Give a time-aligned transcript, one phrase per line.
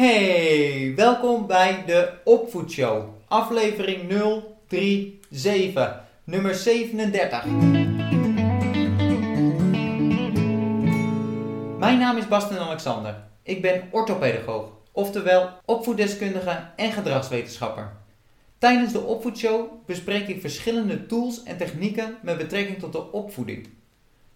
[0.00, 4.12] Hey, welkom bij de Opvoedshow, aflevering
[4.68, 7.44] 037, nummer 37.
[11.78, 13.22] Mijn naam is Basten Alexander.
[13.42, 17.92] Ik ben orthopedagoog, oftewel opvoeddeskundige en gedragswetenschapper.
[18.58, 23.68] Tijdens de Opvoedshow bespreek ik verschillende tools en technieken met betrekking tot de opvoeding.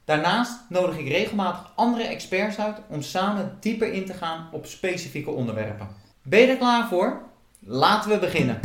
[0.05, 5.31] Daarnaast nodig ik regelmatig andere experts uit om samen dieper in te gaan op specifieke
[5.31, 5.89] onderwerpen.
[6.23, 7.23] Ben je er klaar voor?
[7.61, 8.61] Laten we beginnen.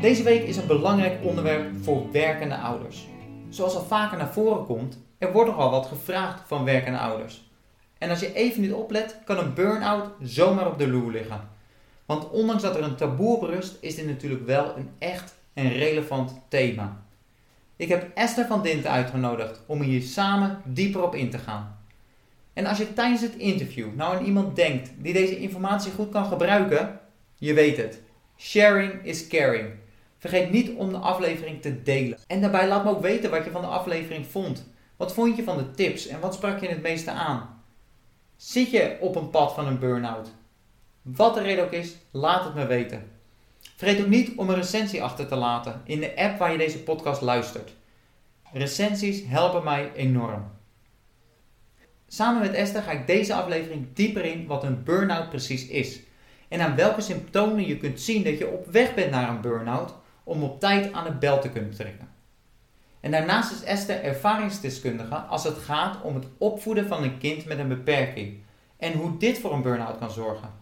[0.00, 3.06] Deze week is een belangrijk onderwerp voor werkende ouders.
[3.48, 7.50] Zoals al vaker naar voren komt, er wordt nogal wat gevraagd van werkende ouders.
[7.98, 11.51] En als je even niet oplet, kan een burn-out zomaar op de loer liggen.
[12.12, 15.72] Want ondanks dat er een taboe op rust, is dit natuurlijk wel een echt en
[15.72, 17.04] relevant thema.
[17.76, 21.78] Ik heb Esther van Dinten uitgenodigd om hier samen dieper op in te gaan.
[22.52, 26.24] En als je tijdens het interview nou aan iemand denkt die deze informatie goed kan
[26.24, 27.00] gebruiken,
[27.34, 28.00] je weet het.
[28.38, 29.70] Sharing is caring.
[30.18, 32.18] Vergeet niet om de aflevering te delen.
[32.26, 34.66] En daarbij laat me ook weten wat je van de aflevering vond.
[34.96, 37.62] Wat vond je van de tips en wat sprak je het meeste aan?
[38.36, 40.40] Zit je op een pad van een burn-out?
[41.02, 43.10] Wat de reden ook is, laat het me weten.
[43.76, 46.82] Vergeet ook niet om een recensie achter te laten in de app waar je deze
[46.82, 47.72] podcast luistert.
[48.52, 50.50] Recensies helpen mij enorm.
[52.08, 56.00] Samen met Esther ga ik deze aflevering dieper in wat een burn-out precies is
[56.48, 59.94] en aan welke symptomen je kunt zien dat je op weg bent naar een burn-out
[60.24, 62.08] om op tijd aan de bel te kunnen trekken.
[63.00, 67.58] En daarnaast is Esther ervaringsdeskundige als het gaat om het opvoeden van een kind met
[67.58, 68.42] een beperking
[68.76, 70.61] en hoe dit voor een burn-out kan zorgen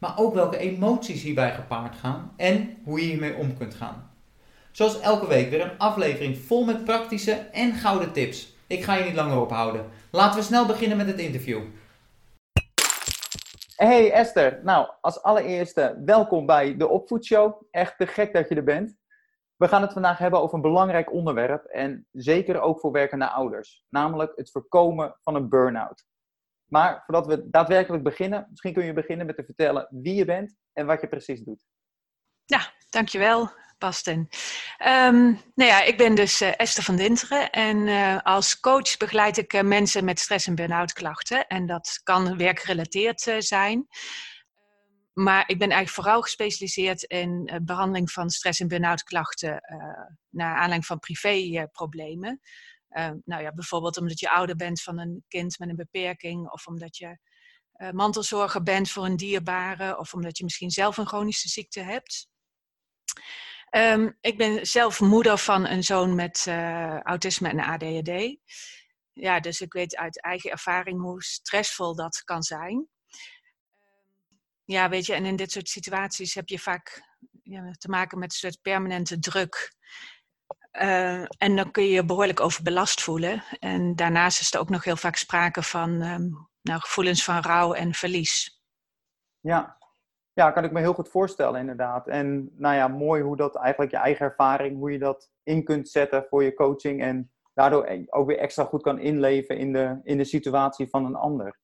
[0.00, 4.10] maar ook welke emoties hierbij gepaard gaan en hoe je hiermee om kunt gaan.
[4.72, 8.56] Zoals elke week weer een aflevering vol met praktische en gouden tips.
[8.66, 9.86] Ik ga je niet langer ophouden.
[10.10, 11.62] Laten we snel beginnen met het interview.
[13.76, 17.62] Hey Esther, nou als allereerste welkom bij de Opvoedshow.
[17.70, 18.96] Echt te gek dat je er bent.
[19.56, 23.84] We gaan het vandaag hebben over een belangrijk onderwerp en zeker ook voor werkende ouders,
[23.88, 26.04] namelijk het voorkomen van een burn-out.
[26.70, 30.56] Maar voordat we daadwerkelijk beginnen, misschien kun je beginnen met te vertellen wie je bent
[30.72, 31.64] en wat je precies doet.
[32.44, 34.28] Ja, dankjewel, Basten.
[34.86, 39.36] Um, nou ja, ik ben dus uh, Esther van Dinteren en uh, als coach begeleid
[39.36, 41.46] ik uh, mensen met stress- en burn-out klachten.
[41.46, 43.86] En dat kan werkgerelateerd zijn.
[45.12, 49.62] Maar ik ben eigenlijk vooral gespecialiseerd in behandeling van stress- en burn-out klachten
[50.30, 52.40] naar aanleiding van privéproblemen.
[52.90, 56.66] Uh, nou ja, bijvoorbeeld omdat je ouder bent van een kind met een beperking, of
[56.66, 57.18] omdat je
[57.76, 62.28] uh, mantelzorger bent voor een dierbare, of omdat je misschien zelf een chronische ziekte hebt.
[63.70, 68.36] Um, ik ben zelf moeder van een zoon met uh, autisme en ADHD.
[69.12, 72.88] Ja, dus ik weet uit eigen ervaring hoe stressvol dat kan zijn.
[74.64, 77.02] Ja, weet je, en in dit soort situaties heb je vaak
[77.42, 79.74] ja, te maken met een soort permanente druk.
[80.72, 83.42] Uh, en dan kun je je behoorlijk overbelast voelen.
[83.58, 87.72] En daarnaast is er ook nog heel vaak sprake van um, nou, gevoelens van rouw
[87.72, 88.62] en verlies.
[89.40, 89.78] Ja.
[90.32, 92.08] ja, kan ik me heel goed voorstellen inderdaad.
[92.08, 95.88] En nou ja, mooi hoe dat eigenlijk je eigen ervaring, hoe je dat in kunt
[95.88, 97.02] zetten voor je coaching.
[97.02, 101.04] En daardoor e-, ook weer extra goed kan inleven in de, in de situatie van
[101.04, 101.58] een ander.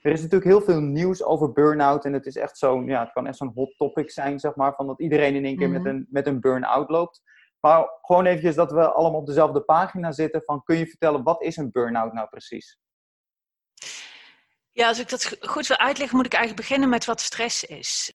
[0.00, 2.04] Er is natuurlijk heel veel nieuws over burn-out.
[2.04, 4.74] En het is echt zo'n, ja, het kan echt zo'n hot topic zijn, zeg maar.
[4.74, 5.90] Van dat iedereen in één keer met mhm.
[5.90, 7.22] een, met een burn-out loopt.
[7.60, 10.42] Maar gewoon eventjes dat we allemaal op dezelfde pagina zitten.
[10.44, 12.78] Van, kun je vertellen, wat is een burn-out nou precies?
[14.72, 18.12] Ja, als ik dat goed wil uitleggen, moet ik eigenlijk beginnen met wat stress is.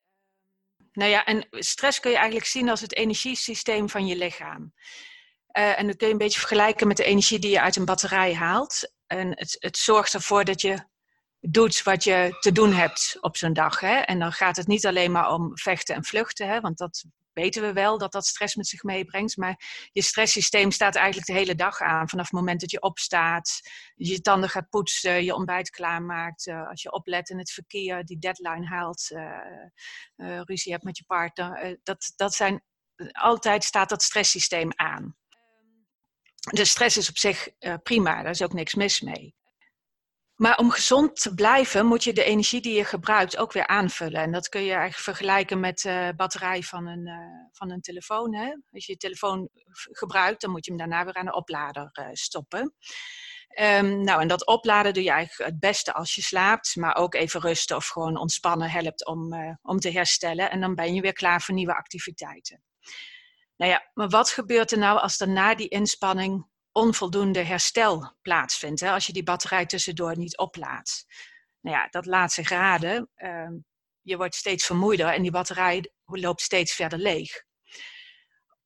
[0.91, 4.73] Nou ja, en stress kun je eigenlijk zien als het energiesysteem van je lichaam.
[5.57, 7.85] Uh, en dat kun je een beetje vergelijken met de energie die je uit een
[7.85, 8.93] batterij haalt.
[9.07, 10.89] En het, het zorgt ervoor dat je
[11.39, 13.79] doet wat je te doen hebt op zo'n dag.
[13.79, 13.95] Hè?
[13.95, 16.59] En dan gaat het niet alleen maar om vechten en vluchten, hè?
[16.59, 17.03] want dat
[17.33, 19.37] weten we wel dat dat stress met zich meebrengt.
[19.37, 22.09] Maar je stresssysteem staat eigenlijk de hele dag aan.
[22.09, 23.59] Vanaf het moment dat je opstaat,
[23.95, 26.47] je tanden gaat poetsen, je ontbijt klaarmaakt.
[26.47, 29.21] Uh, als je oplet in het verkeer, die deadline haalt, uh,
[30.17, 31.79] uh, ruzie hebt met je partner.
[31.83, 32.63] dat, dat zijn,
[33.11, 35.15] altijd staat dat stresssysteem aan.
[36.51, 37.49] De stress is op zich
[37.83, 39.35] prima, daar is ook niks mis mee.
[40.41, 44.21] Maar om gezond te blijven moet je de energie die je gebruikt ook weer aanvullen.
[44.21, 47.15] En dat kun je eigenlijk vergelijken met de batterij van een, uh,
[47.51, 48.35] van een telefoon.
[48.35, 48.55] Hè?
[48.71, 52.07] Als je je telefoon gebruikt, dan moet je hem daarna weer aan de oplader uh,
[52.11, 52.73] stoppen.
[53.59, 57.13] Um, nou, en dat opladen doe je eigenlijk het beste als je slaapt, maar ook
[57.13, 60.51] even rusten of gewoon ontspannen helpt om, om te herstellen.
[60.51, 62.63] En dan ben je weer klaar voor nieuwe activiteiten.
[63.57, 68.79] Nou ja, maar wat gebeurt er nou als er na die inspanning onvoldoende herstel plaatsvindt.
[68.79, 71.05] Hè, als je die batterij tussendoor niet oplaadt.
[71.61, 73.09] Nou ja, dat laat zich raden.
[73.15, 73.53] Ehm,
[74.01, 77.43] je wordt steeds vermoeider en die batterij loopt steeds verder leeg.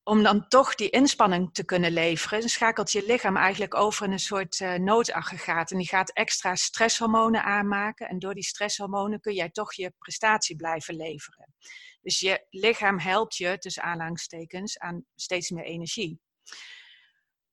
[0.04, 4.20] Om dan toch die inspanning te kunnen leveren, schakelt je lichaam eigenlijk over in een
[4.20, 5.72] soort uh, noodaggregaat.
[5.72, 8.08] En die gaat extra stresshormonen aanmaken.
[8.08, 11.54] En door die stresshormonen kun jij toch je prestatie blijven leveren.
[12.02, 16.20] Dus je lichaam helpt je, tussen aanhalingstekens, aan steeds meer energie.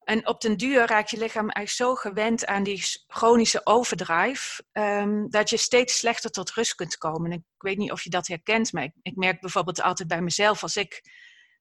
[0.04, 5.30] En op den duur raakt je lichaam eigenlijk zo gewend aan die chronische overdrive, um,
[5.30, 7.30] dat je steeds slechter tot rust kunt komen.
[7.30, 10.62] En ik weet niet of je dat herkent, maar ik, merk bijvoorbeeld altijd bij mezelf,
[10.62, 11.02] als ik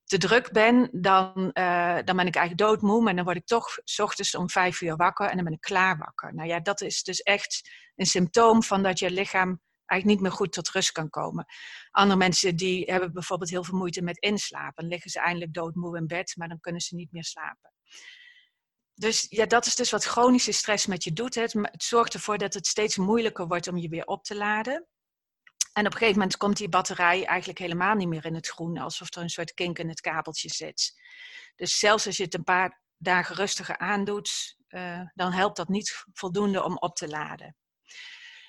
[0.04, 3.78] te druk ben, dan, uh, dan ben ik eigenlijk doodmoe, maar dan word ik toch
[3.84, 6.34] s ochtends om vijf uur wakker en dan ben ik klaar wakker.
[6.34, 10.38] Nou ja, dat is dus echt een symptoom van dat je lichaam eigenlijk niet meer
[10.38, 11.46] goed tot rust kan komen.
[11.90, 14.82] Andere mensen die hebben bijvoorbeeld heel veel moeite met inslapen.
[14.82, 17.70] Dan liggen ze eindelijk doodmoe in bed, maar dan kunnen ze niet meer slapen.
[19.02, 21.34] Dus ja, dat is dus wat chronische stress met je doet.
[21.34, 24.86] Het, zorgt ervoor dat het steeds moeilijker wordt om je weer op te laden.
[25.72, 28.78] En op een gegeven moment komt die batterij eigenlijk helemaal niet meer in het groen,
[28.78, 30.92] alsof er een soort kink in het kabeltje zit.
[31.56, 36.04] Dus zelfs als je het een paar dagen rustiger aandoet, uh, dan helpt dat niet
[36.12, 37.56] voldoende om op te laden.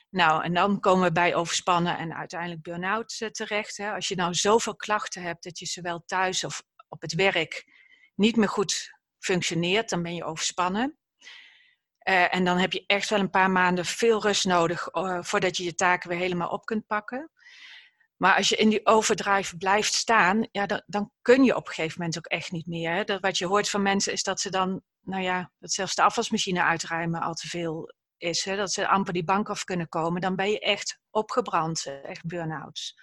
[0.09, 3.77] Nou, en dan komen we bij overspannen en uiteindelijk burn-out uh, terecht.
[3.77, 3.93] Hè.
[3.93, 7.65] Als je nou zoveel klachten hebt dat je zowel thuis of op het werk
[8.15, 10.97] niet meer goed functioneert, dan ben je overspannen.
[12.09, 15.57] Uh, en dan heb je echt wel een paar maanden veel rust nodig uh, voordat
[15.57, 17.31] je je taken weer helemaal op kunt pakken.
[18.15, 21.73] Maar als je in die overdrive blijft staan, ja, dan, dan kun je op een
[21.73, 22.91] gegeven moment ook echt niet meer.
[22.91, 23.03] Hè?
[23.03, 26.03] Dat, wat je hoort van mensen is dat ze dan, nou ja, dat zelfs de
[26.03, 28.45] afwasmachine uitruimen al te veel is.
[28.45, 28.55] Hè?
[28.55, 30.21] Dat ze amper die bank af kunnen komen.
[30.21, 32.95] Dan ben je echt opgebrand, echt burn-outs.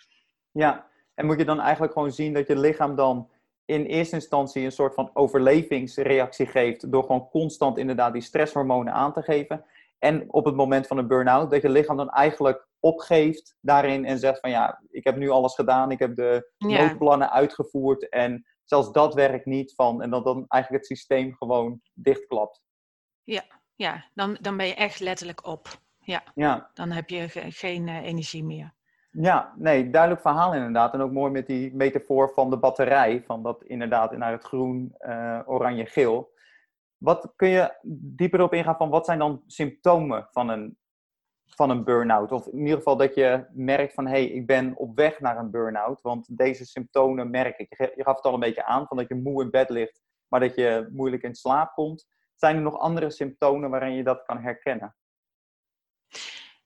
[0.51, 3.31] Ja, en moet je dan eigenlijk gewoon zien dat je lichaam dan
[3.71, 9.13] in eerste instantie een soort van overlevingsreactie geeft door gewoon constant inderdaad die stresshormonen aan
[9.13, 9.65] te geven.
[9.99, 14.19] En op het moment van een burn-out, dat je lichaam dan eigenlijk opgeeft daarin en
[14.19, 16.87] zegt van ja, ik heb nu alles gedaan, ik heb de ja.
[16.87, 21.81] noodplannen uitgevoerd en zelfs dat werkt niet van en dat dan eigenlijk het systeem gewoon
[21.95, 22.63] dichtklapt.
[23.25, 23.45] Ja,
[23.75, 25.69] ja dan, dan ben je echt letterlijk op.
[25.99, 26.71] Ja, ja.
[26.75, 28.75] dan heb je geen uh, energie meer.
[29.13, 30.95] Ja, nee, duidelijk verhaal inderdaad.
[30.95, 33.23] En ook mooi met die metafoor van de batterij.
[33.27, 36.33] Van dat inderdaad naar het groen, uh, oranje, geel.
[36.97, 40.79] Wat kun je dieper erop ingaan van wat zijn dan symptomen van een,
[41.45, 42.33] van een burn-out?
[42.33, 45.39] Of in ieder geval dat je merkt van hé, hey, ik ben op weg naar
[45.39, 46.01] een burn-out.
[46.01, 47.75] Want deze symptomen merk ik.
[47.79, 50.41] Je gaf het al een beetje aan van dat je moe in bed ligt, maar
[50.41, 52.09] dat je moeilijk in slaap komt.
[52.35, 54.95] Zijn er nog andere symptomen waarin je dat kan herkennen?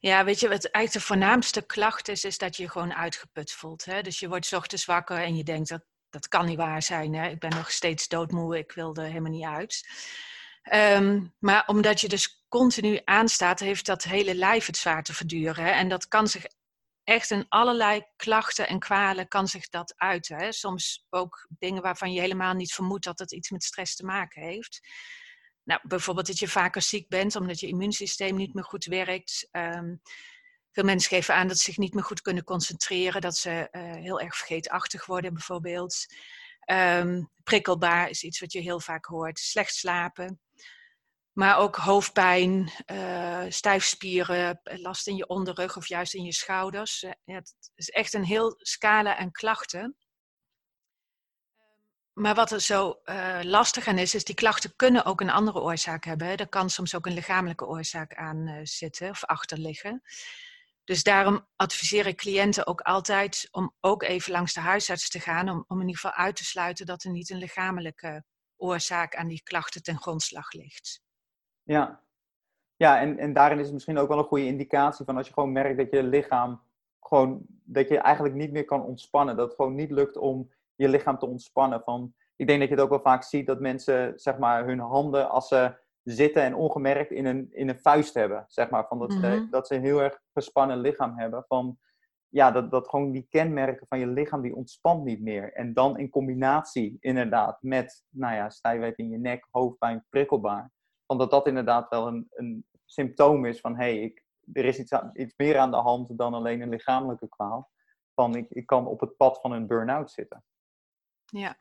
[0.05, 3.85] Ja, weet je, wat eigenlijk de voornaamste klacht is, is dat je gewoon uitgeput voelt.
[3.85, 4.03] Hè?
[4.03, 7.15] Dus je wordt ochtends wakker en je denkt, dat, dat kan niet waar zijn.
[7.15, 7.29] Hè?
[7.29, 9.89] Ik ben nog steeds doodmoe, ik wil er helemaal niet uit.
[10.73, 15.65] Um, maar omdat je dus continu aanstaat, heeft dat hele lijf het zwaar te verduren.
[15.65, 15.71] Hè?
[15.71, 16.45] En dat kan zich
[17.05, 20.53] echt in allerlei klachten en kwalen kan zich dat uiten.
[20.53, 24.43] Soms ook dingen waarvan je helemaal niet vermoedt dat het iets met stress te maken
[24.43, 24.81] heeft.
[25.65, 29.49] Nou, bijvoorbeeld dat je vaker ziek bent omdat je immuunsysteem niet meer goed werkt.
[29.53, 30.01] Um,
[30.73, 33.95] veel mensen geven aan dat ze zich niet meer goed kunnen concentreren, dat ze uh,
[33.95, 36.07] heel erg vergeetachtig worden bijvoorbeeld.
[36.71, 39.39] Um, prikkelbaar is iets wat je heel vaak hoort.
[39.39, 40.41] Slecht slapen.
[41.33, 47.05] Maar ook hoofdpijn, uh, stijfspieren, last in je onderrug of juist in je schouders.
[47.25, 49.97] Het is echt een heel scala aan klachten.
[52.15, 55.61] Maar wat er zo uh, lastig aan is, is die klachten kunnen ook een andere
[55.61, 56.37] oorzaak hebben.
[56.37, 60.03] Er kan soms ook een lichamelijke oorzaak aan uh, zitten of achter liggen.
[60.85, 65.49] Dus daarom adviseer ik cliënten ook altijd om ook even langs de huisarts te gaan,
[65.49, 68.25] om, om in ieder geval uit te sluiten dat er niet een lichamelijke
[68.57, 71.03] oorzaak aan die klachten ten grondslag ligt.
[71.63, 72.03] Ja,
[72.77, 75.33] ja en, en daarin is het misschien ook wel een goede indicatie van als je
[75.33, 76.63] gewoon merkt dat je lichaam
[77.01, 79.37] gewoon, dat je eigenlijk niet meer kan ontspannen.
[79.37, 81.83] Dat het gewoon niet lukt om je lichaam te ontspannen.
[81.85, 84.79] Van, ik denk dat je het ook wel vaak ziet dat mensen zeg maar, hun
[84.79, 88.45] handen als ze zitten en ongemerkt in een, in een vuist hebben.
[88.49, 89.51] Zeg maar, van dat, ze, mhm.
[89.51, 91.45] dat ze een heel erg gespannen lichaam hebben.
[91.49, 91.79] Van,
[92.29, 95.53] ja, dat, dat gewoon die kenmerken van je lichaam, die ontspant niet meer.
[95.53, 100.73] En dan in combinatie inderdaad met, nou ja, stijfheid in je nek, hoofdpijn, prikkelbaar.
[101.07, 104.79] Van dat dat inderdaad wel een, een symptoom is van, hé, hey, ik, er is
[104.79, 107.71] iets, iets meer aan de hand dan alleen een lichamelijke kwaal.
[108.15, 110.45] Van, ik, ik kan op het pad van een burn-out zitten.
[111.39, 111.57] Ja.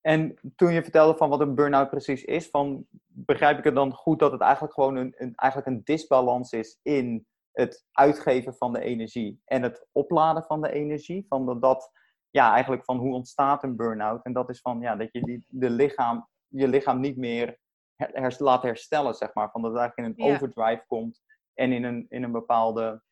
[0.00, 3.92] En toen je vertelde van wat een burn-out precies is, van, begrijp ik het dan
[3.92, 8.72] goed dat het eigenlijk gewoon een, een, eigenlijk een disbalans is in het uitgeven van
[8.72, 11.26] de energie en het opladen van de energie?
[11.28, 11.92] Van dat, dat
[12.30, 14.24] ja, eigenlijk van hoe ontstaat een burn-out?
[14.24, 17.58] En dat is van ja, dat je die, de lichaam, je lichaam niet meer
[17.96, 19.50] her, laten herstellen, zeg maar.
[19.50, 21.22] Van dat het eigenlijk in een overdrive komt
[21.54, 23.02] en in een, in een bepaalde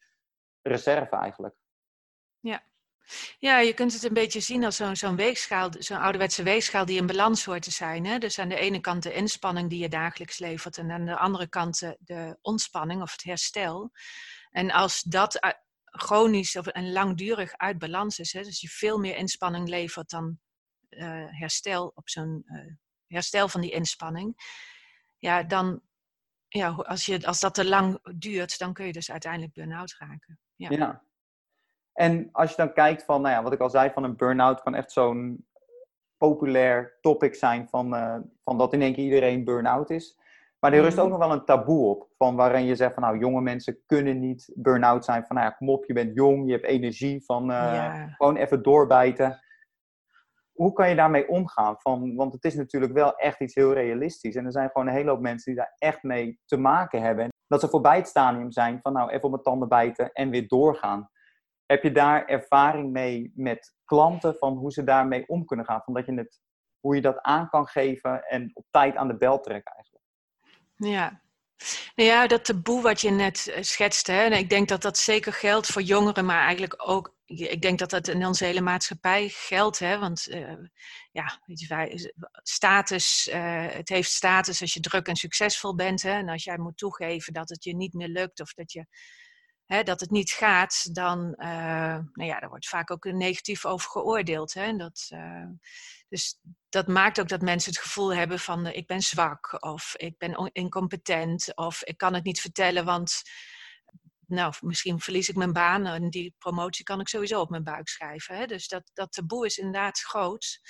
[0.62, 1.54] reserve eigenlijk.
[2.40, 2.62] Ja.
[3.38, 7.06] Ja, je kunt het een beetje zien als zo'n weegschaal, zo'n ouderwetse weegschaal die in
[7.06, 8.06] balans hoort te zijn.
[8.06, 8.18] Hè?
[8.18, 11.48] Dus aan de ene kant de inspanning die je dagelijks levert en aan de andere
[11.48, 13.90] kant de, ontspanning of het herstel.
[14.50, 19.16] En als dat chronisch of en langdurig uit balans is, hè, dus je veel meer
[19.16, 20.38] inspanning levert dan
[20.90, 22.74] uh, herstel op zo'n uh,
[23.06, 24.34] herstel van die inspanning,
[25.16, 25.82] ja, dan
[26.48, 30.38] ja, als, je, als dat te lang duurt, dan kun je dus uiteindelijk burn-out raken.
[30.56, 31.04] Ja.
[31.96, 34.62] En als je dan kijkt van, nou ja, wat ik al zei, van een burn-out
[34.62, 35.46] kan echt zo'n
[36.16, 40.18] populair topic zijn van, uh, van dat in één keer iedereen burn-out is.
[40.60, 41.18] Maar er rust ook mhm.
[41.18, 44.52] nog wel een taboe op, van waarin je zegt van nou, jonge mensen kunnen niet
[44.54, 45.24] burn-out zijn.
[45.26, 48.62] Van nou ja, kom op, je bent jong, je hebt energie, van uh, gewoon even
[48.62, 49.40] doorbijten.
[50.52, 51.76] Hoe kan je daarmee omgaan?
[51.78, 54.34] Van, want het is natuurlijk wel echt iets heel realistisch.
[54.34, 57.28] En er zijn gewoon een hele hoop mensen die daar echt mee te maken hebben.
[57.46, 60.48] Dat ze voorbij het stadium zijn van nou, even op mijn tanden bijten en weer
[60.48, 61.10] doorgaan.
[61.66, 65.82] Heb je daar ervaring mee met klanten van hoe ze daarmee om kunnen gaan?
[65.84, 66.40] Van dat je het,
[66.80, 70.04] hoe je dat aan kan geven en op tijd aan de bel trekken eigenlijk?
[70.76, 71.24] Ja.
[71.94, 75.32] Nou ja, dat taboe wat je net eh, schetste, hè, ik denk dat dat zeker
[75.32, 79.78] geldt voor jongeren, maar eigenlijk ook, ik denk dat dat in onze hele maatschappij geldt,
[79.78, 80.52] hè, want uh,
[81.12, 86.28] ja, wij, status, uh, het heeft status als je druk en succesvol bent, hè, en
[86.28, 88.86] als jij moet toegeven dat het je niet meer lukt of dat je
[89.66, 91.46] hè, dat het niet gaat, dan uh,
[92.12, 94.54] nou ja, daar wordt vaak ook negatief over geoordeeld.
[94.54, 94.76] Hè?
[94.76, 95.46] Dat, uh,
[96.08, 100.18] dus dat maakt ook dat mensen het gevoel hebben van ik ben zwak of ik
[100.18, 103.22] ben incompetent of ik kan het niet vertellen, want
[104.26, 107.88] nou, misschien verlies ik mijn baan en die promotie kan ik sowieso op mijn buik
[107.88, 108.36] schrijven.
[108.36, 108.46] Hè?
[108.46, 110.60] Dus dat, dat taboe is inderdaad groot.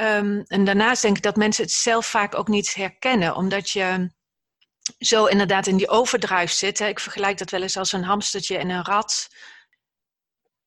[0.00, 4.10] Um, en daarnaast denk ik dat mensen het zelf vaak ook niet herkennen, omdat je
[4.98, 6.78] zo inderdaad in die overdrive zit.
[6.78, 6.86] Hè.
[6.86, 9.28] Ik vergelijk dat wel eens als een hamstertje en een rat.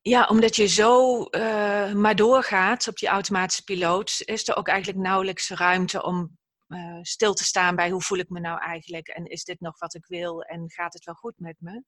[0.02, 5.00] Ja, omdat je zo uh, maar doorgaat op die automatische piloot, is er ook eigenlijk
[5.00, 6.38] nauwelijks ruimte om
[6.68, 9.80] uh, stil te staan bij hoe voel ik me nou eigenlijk en is dit nog
[9.80, 11.84] wat ik wil en gaat het wel goed met me.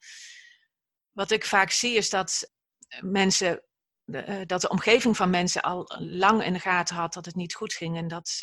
[1.11, 2.51] Wat ik vaak zie is dat
[2.99, 3.63] mensen,
[4.05, 7.55] uh, dat de omgeving van mensen al lang in de gaten had dat het niet
[7.55, 8.41] goed ging en dat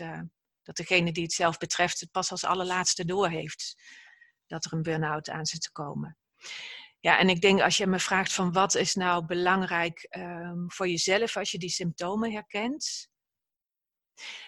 [0.63, 3.83] dat degene die het zelf betreft het pas als allerlaatste doorheeft
[4.47, 6.19] dat er een burn-out aan zit te komen.
[7.01, 10.89] Ja, en ik denk als je me vraagt van wat is nou belangrijk um, voor
[10.89, 13.09] jezelf als je die symptomen herkent.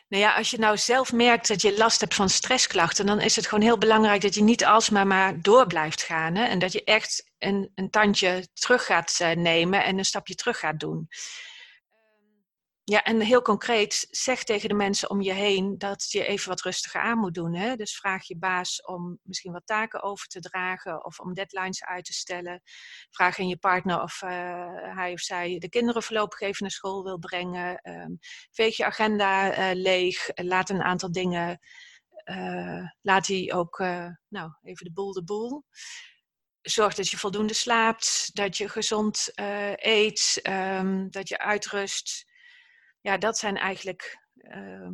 [0.09, 3.37] Nou ja, als je nou zelf merkt dat je last hebt van stressklachten, dan is
[3.37, 6.35] het gewoon heel belangrijk dat je niet alsmaar maar door blijft gaan.
[6.35, 6.45] Hè?
[6.45, 10.59] En dat je echt een, een tandje terug gaat eh, nemen en een stapje terug
[10.59, 11.09] gaat doen.
[12.85, 16.61] Ja, en heel concreet, zeg tegen de mensen om je heen dat je even wat
[16.61, 17.55] rustiger aan moet doen.
[17.55, 17.77] Hè?
[17.77, 22.05] Dus vraag je baas om misschien wat taken over te dragen of om deadlines uit
[22.05, 22.63] te stellen.
[23.11, 24.31] Vraag aan je partner of uh,
[24.95, 27.81] hij of zij de kinderen voorlopig even naar school wil brengen.
[27.83, 28.19] Um,
[28.51, 30.29] veeg je agenda uh, leeg.
[30.35, 31.61] Laat een aantal dingen,
[32.25, 33.79] uh, laat die ook,
[34.29, 35.65] nou, even de boel de boel
[36.63, 39.29] zorg dat je voldoende slaapt, dat je gezond
[39.77, 42.31] eet, um, dat je uitrust
[43.03, 44.93] ja, dat zijn eigenlijk ehm,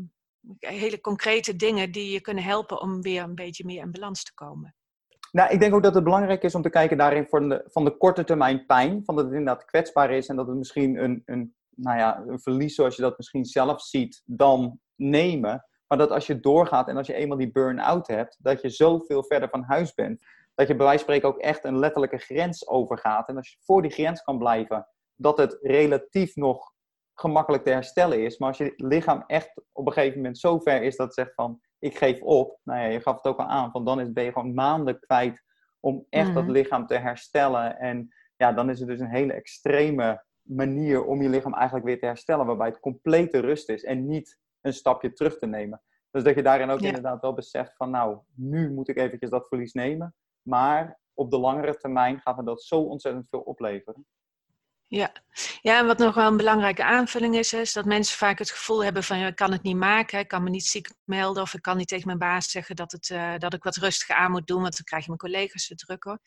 [0.58, 4.34] hele concrete dingen die je kunnen helpen om weer een beetje meer in balans te
[4.34, 4.74] komen.
[5.32, 7.84] Nou, ik denk ook dat het belangrijk is om te kijken daarin van de, van
[7.84, 9.04] de korte termijn pijn.
[9.04, 12.40] Van dat het inderdaad kwetsbaar is en dat het misschien een, een, nou ja, een
[12.40, 15.64] verlies zoals je dat misschien zelf ziet, dan nemen.
[15.86, 19.24] Maar dat als je doorgaat en als je eenmaal die burn-out hebt, dat je zoveel
[19.24, 20.24] verder van huis bent.
[20.54, 23.28] Dat je bij wijze van spreken ook echt een letterlijke grens overgaat.
[23.28, 26.72] En als je voor die grens kan blijven, dat het relatief nog
[27.20, 28.38] gemakkelijk te herstellen is.
[28.38, 31.34] Maar als je lichaam echt op een gegeven moment zo ver is dat het zegt
[31.34, 32.58] van ik geef op.
[32.64, 35.00] Nou ja, je gaf het ook al aan, van dan is, ben je gewoon maanden
[35.00, 35.44] kwijt
[35.80, 36.52] om echt dat mhm.
[36.52, 37.78] lichaam te herstellen.
[37.78, 41.98] En ja, dan is het dus een hele extreme manier om je lichaam eigenlijk weer
[41.98, 42.46] te herstellen.
[42.46, 45.82] Waarbij het complete rust is en niet een stapje terug te nemen.
[46.10, 49.48] Dus dat je daarin ook inderdaad wel beseft van nou, nu moet ik eventjes dat
[49.48, 50.14] verlies nemen.
[50.42, 54.06] Maar op de langere termijn gaat me dat zo ontzettend veel opleveren.
[54.90, 55.12] Ja.
[55.60, 58.84] ja, en wat nog wel een belangrijke aanvulling is, is dat mensen vaak het gevoel
[58.84, 61.62] hebben van ik kan het niet maken, ik kan me niet ziek melden of ik
[61.62, 64.46] kan niet tegen mijn baas zeggen dat, het, uh, dat ik wat rustiger aan moet
[64.46, 66.20] doen, want dan krijg je mijn collega's te drukken.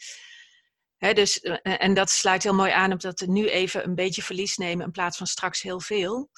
[0.98, 3.96] Hè, dus, uh, en dat sluit heel mooi aan op dat we nu even een
[3.96, 6.30] beetje verlies nemen in plaats van straks heel veel.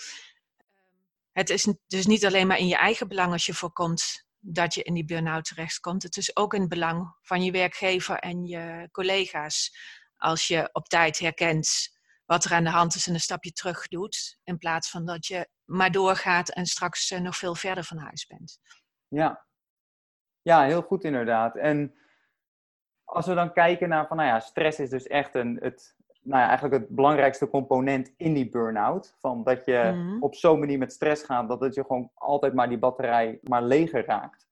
[1.31, 4.83] Het is dus niet alleen maar in je eigen belang als je voorkomt dat je
[4.83, 6.03] in die burn-out terechtkomt.
[6.03, 9.77] Het is ook in het belang van je werkgever en je collega's
[10.17, 11.92] als je op tijd herkent
[12.33, 14.39] wat er aan de hand is en een stapje terug doet.
[14.43, 18.25] In plaats van dat je maar doorgaat en straks eh, nog veel verder van huis
[18.25, 18.59] bent.
[19.07, 19.45] Ja.
[20.41, 21.55] Ja, heel goed inderdaad.
[21.55, 21.95] En
[23.03, 26.41] als we dan kijken naar van, nou ja, stress is dus echt een, het, nou
[26.41, 29.15] ja, eigenlijk het belangrijkste component in die burn-out.
[29.19, 30.21] Van dat je Mhm.
[30.21, 33.63] op zo'n manier met stress gaat, dat het je gewoon altijd maar die batterij maar
[33.63, 34.47] leger raakt.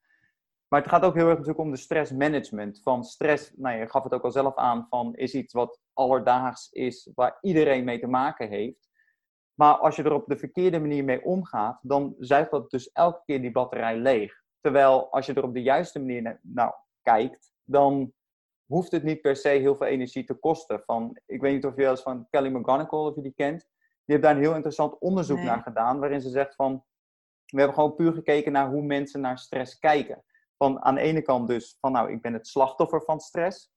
[0.67, 2.81] Maar het gaat ook heel erg natuurlijk om de stressmanagement.
[2.83, 6.72] Van stress, nou je gaf het ook al zelf aan, van is iets wat alledaags
[6.72, 8.89] is, waar iedereen mee te maken heeft.
[9.53, 13.22] Maar als je er op de verkeerde manier mee omgaat, dan zuigt dat dus elke
[13.25, 14.41] keer die batterij leeg.
[14.60, 18.13] Terwijl als je er op de juiste manier naar nou, kijkt, dan
[18.65, 20.84] hoeft het niet per se heel veel energie te kosten.
[20.86, 23.60] Van, ik weet niet of je wel eens van Kelly McGonigal, of je die kent.
[24.05, 25.46] Die heeft daar een heel interessant onderzoek Nee.
[25.46, 26.84] naar gedaan, waarin ze zegt van,
[27.46, 30.24] we hebben gewoon puur gekeken naar hoe mensen naar stress kijken.
[30.58, 33.72] Van aan de ene kant dus van, nou, ik ben het slachtoffer van stress.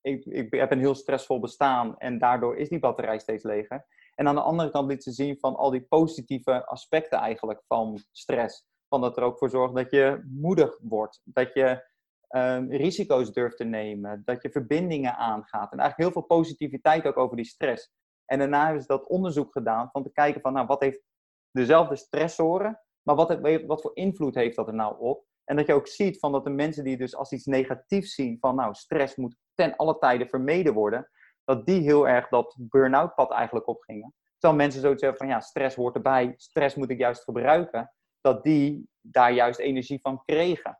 [0.00, 3.86] Ik, ik heb een heel stressvol bestaan en daardoor is die batterij steeds leger.
[4.14, 8.02] En aan de andere kant liet ze zien van al die positieve aspecten eigenlijk van
[8.12, 8.64] stress.
[8.88, 11.88] Van dat er ook voor zorgt dat je moedig wordt, dat je
[12.28, 15.72] ehm, risico's durft te nemen, dat je verbindingen aangaat.
[15.72, 17.92] En eigenlijk heel veel positiviteit ook over die stress.
[18.24, 21.02] En daarna hebben ze dat onderzoek gedaan van te kijken van, nou, wat heeft
[21.50, 25.24] dezelfde stressoren, maar wat, wat voor invloed heeft dat er nou op?
[25.44, 28.38] En dat je ook ziet van dat de mensen die dus als iets negatiefs zien
[28.38, 31.10] van, nou, stress moet ten alle tijden vermeden worden,
[31.44, 34.14] dat die heel erg dat burn-out pad eigenlijk opgingen.
[34.38, 38.42] Terwijl mensen zoiets hebben van, ja, stress hoort erbij, stress moet ik juist gebruiken, dat
[38.42, 40.78] die daar juist energie van kregen.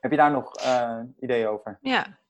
[0.00, 1.78] Heb je daar nog eh ideeën over?
[1.80, 2.22] Ja.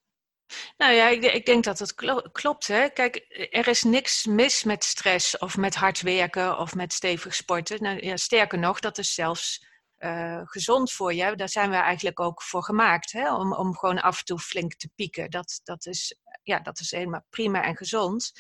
[0.77, 2.67] Nou ja, ik, denk dat klo- klopt.
[2.67, 2.89] Hè?
[2.89, 3.17] Kijk,
[3.51, 7.83] er is niks mis met stress of met hard werken of met stevig sporten.
[7.83, 9.67] Nou, ja, sterker nog, dat is zelfs
[10.05, 11.37] eh, gezond voor je.
[11.37, 13.13] Daar zijn we eigenlijk ook voor gemaakt.
[13.13, 13.35] Hè?
[13.35, 15.31] Om, om gewoon af en toe flink te pieken.
[15.31, 18.33] Dat, dat, is, ja, dat is helemaal prima en gezond.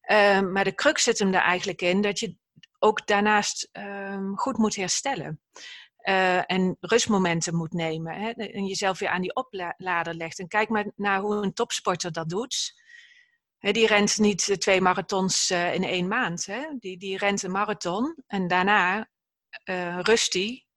[0.00, 2.36] Eh, maar de crux zit hem er eigenlijk in dat je
[2.78, 5.40] ook daarnaast ehm, goed moet herstellen.
[5.96, 8.14] Eh, en rustmomenten moet nemen.
[8.14, 8.30] Hè?
[8.30, 10.38] En jezelf weer aan die oplader legt.
[10.38, 12.82] En kijk maar naar hoe een topsporter dat doet.
[13.58, 16.46] Die rent niet twee marathons eh, in één maand.
[16.46, 16.66] Hè?
[16.78, 19.08] Die, die rent een marathon en daarna
[19.64, 20.67] eh, rust hij.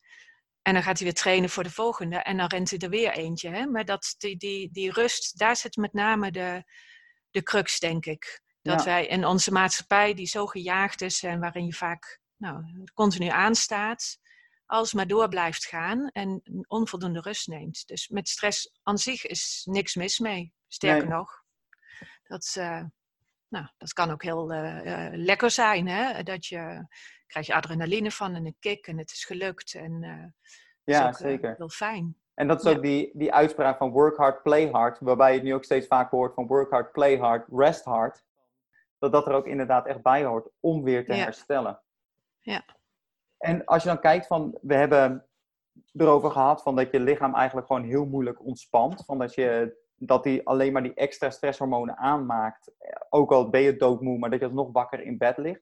[0.61, 2.15] En dan gaat hij weer trainen voor de volgende.
[2.17, 3.49] En dan rent hij er weer eentje.
[3.49, 3.65] Hè?
[3.65, 6.63] Maar dat, die, die, die rust, daar zit met name de,
[7.31, 8.41] de crux, denk ik.
[8.61, 8.85] Dat Ja.
[8.85, 14.17] wij in onze maatschappij, die zo gejaagd is en waarin je vaak nou, continu aanstaat,
[14.65, 17.87] alles maar door blijft gaan en onvoldoende rust neemt.
[17.87, 20.53] Dus met stress aan zich is niks mis mee.
[20.67, 21.17] Sterker Nee.
[21.17, 21.43] nog,
[22.23, 22.83] dat, eh,
[23.51, 25.87] nou, dat kan ook heel eh, eh, lekker zijn.
[25.87, 26.23] Hè?
[26.23, 26.87] Dat je
[27.27, 29.73] krijg je adrenaline van en een kick en het is gelukt.
[29.73, 30.25] En eh,
[30.83, 31.53] Ja, ook, zeker.
[31.57, 32.15] heel fijn.
[32.33, 32.77] En dat is Ja.
[32.77, 35.87] ook die, die uitspraak van work hard, play hard, waarbij je het nu ook steeds
[35.87, 38.23] vaker hoort van work hard, play hard, rest hard.
[38.99, 41.23] Dat dat er ook inderdaad echt bij hoort om weer te Ja.
[41.23, 41.81] herstellen.
[42.39, 42.65] Ja.
[43.37, 45.27] En als je dan kijkt van, we hebben
[45.93, 49.05] erover gehad van dat je lichaam eigenlijk gewoon heel moeilijk ontspant.
[49.05, 52.71] Van dat je dat die alleen maar die extra stresshormonen aanmaakt.
[52.77, 55.61] eh, Ook al ben je doodmoe, maar dat je alsnog wakker in bed ligt.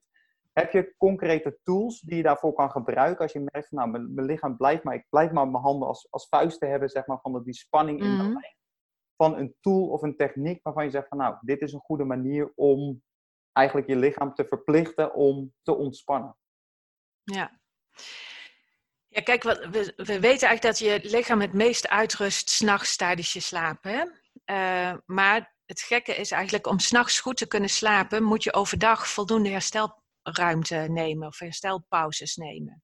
[0.53, 4.13] Heb je concrete tools die je daarvoor kan gebruiken als je merkt van nou, mijn,
[4.13, 7.19] mijn lichaam blijft maar, ik blijf maar mijn handen als, als vuisten hebben, zeg maar,
[7.21, 8.31] van dat die spanning in de Mhm.
[8.31, 8.57] lijn.
[9.15, 12.03] Van een tool of een techniek waarvan je zegt van nou, dit is een goede
[12.03, 13.03] manier om
[13.51, 16.37] eigenlijk je lichaam te verplichten om te ontspannen.
[17.23, 17.59] Ja.
[19.07, 23.33] Ja, kijk, wat, we, we weten eigenlijk dat je lichaam het meest uitrust s'nachts tijdens
[23.33, 23.91] je slapen.
[23.91, 24.03] Hè?
[24.49, 29.07] Eh, maar het gekke is eigenlijk, om s'nachts goed te kunnen slapen, moet je overdag
[29.07, 32.83] voldoende herstelruimte nemen of herstelpauzes nemen.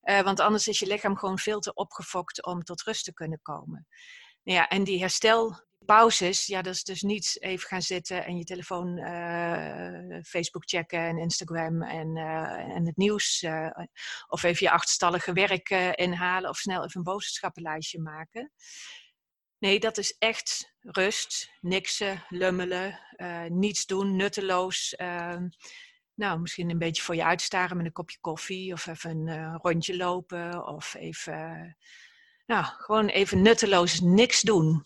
[0.00, 3.38] Eh, want anders is je lichaam gewoon veel te opgefokt om tot rust te kunnen
[3.42, 3.86] komen.
[4.42, 8.44] Nou ja, en die herstelpauzes, ja, dat is dus niet even gaan zitten en je
[8.44, 13.46] telefoon, eh, Facebook checken en Instagram en, en het nieuws.
[14.26, 18.52] of even je achterstallige werk inhalen of snel even een boodschappenlijstje maken.
[19.62, 24.94] Nee, dat is echt rust, niksen, lummelen, eh, niets doen, nutteloos.
[24.94, 25.36] eh,
[26.14, 29.56] nou, misschien een beetje voor je uitstaren met een kopje koffie of even een eh,
[29.62, 31.72] rondje lopen of even, eh,
[32.46, 34.84] nou, gewoon even nutteloos niks doen.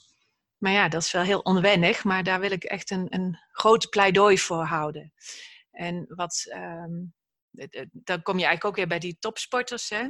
[0.58, 3.90] Maar ja, dat is wel heel onwennig, maar daar wil ik echt een, een groot
[3.90, 5.12] pleidooi voor houden.
[5.70, 7.04] En wat, ehm,
[7.92, 9.88] dan kom je eigenlijk ook weer bij die topsporters.
[9.88, 10.08] Hè?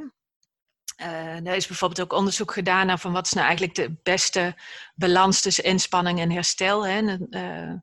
[0.97, 4.55] Eh, er is bijvoorbeeld ook onderzoek gedaan naar van wat is nou eigenlijk de beste
[4.95, 6.87] balans tussen inspanning en herstel.
[6.87, 7.17] Hè?
[7.29, 7.73] Eh,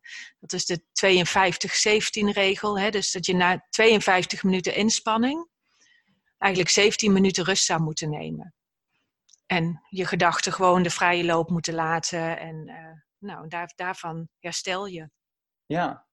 [0.40, 2.78] dat is de 52-17 regel.
[2.78, 2.90] Hè?
[2.90, 5.48] Dus dat je na 52 minuten inspanning
[6.38, 8.54] eigenlijk 17 minuten rust zou moeten nemen.
[9.46, 12.38] En je gedachten gewoon de vrije loop moeten laten.
[12.38, 15.10] En eh, nou, daar, daarvan herstel je.
[15.66, 16.06] Ja.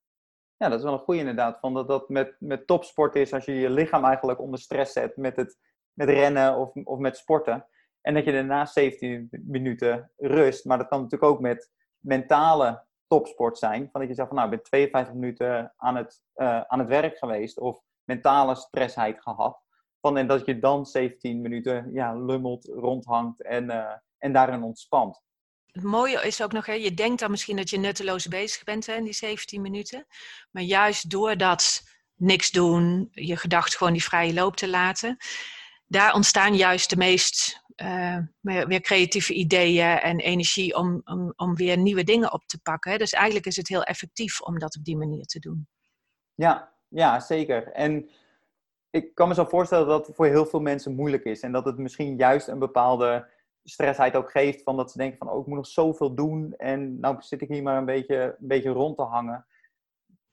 [0.57, 1.59] ja, dat is wel een goede inderdaad.
[1.59, 5.17] Van dat dat met, met topsport is als je je lichaam eigenlijk onder stress zet
[5.17, 5.57] met, het,
[5.93, 7.65] met rennen of, of met sporten.
[8.01, 10.65] En dat je daarna 17 minuten rust.
[10.65, 13.89] Maar dat kan natuurlijk ook met mentale topsport zijn.
[13.91, 16.87] Van dat je zegt van nou, ik ben 52 minuten aan het, uh, aan het
[16.87, 17.59] werk geweest.
[17.59, 19.59] Of mentale stressheid gehad.
[20.01, 25.21] Van, en dat je dan 17 minuten ja, lummelt, rondhangt en, uh, en daarin ontspant.
[25.71, 28.85] Het mooie is ook nog, hè, je denkt dan misschien dat je nutteloos bezig bent
[28.85, 30.05] hè, in die 17 minuten.
[30.51, 31.81] Maar juist door dat
[32.15, 35.17] niks doen, je gedachten gewoon die vrije loop te laten,
[35.91, 41.77] daar ontstaan juist de meest uh, weer creatieve ideeën en energie om, om, om weer
[41.77, 42.99] nieuwe dingen op te pakken.
[42.99, 45.67] Dus eigenlijk is het heel effectief om dat op die manier te doen.
[46.33, 47.71] Ja, ja, zeker.
[47.71, 48.09] En
[48.89, 51.39] ik kan me zo voorstellen dat het voor heel veel mensen moeilijk is.
[51.39, 53.29] En dat het misschien juist een bepaalde
[53.63, 54.63] stressheid ook geeft.
[54.63, 56.53] Van dat ze denken van, oh, ik moet nog zoveel doen.
[56.57, 59.45] En nou zit ik hier maar een beetje, een beetje rond te hangen.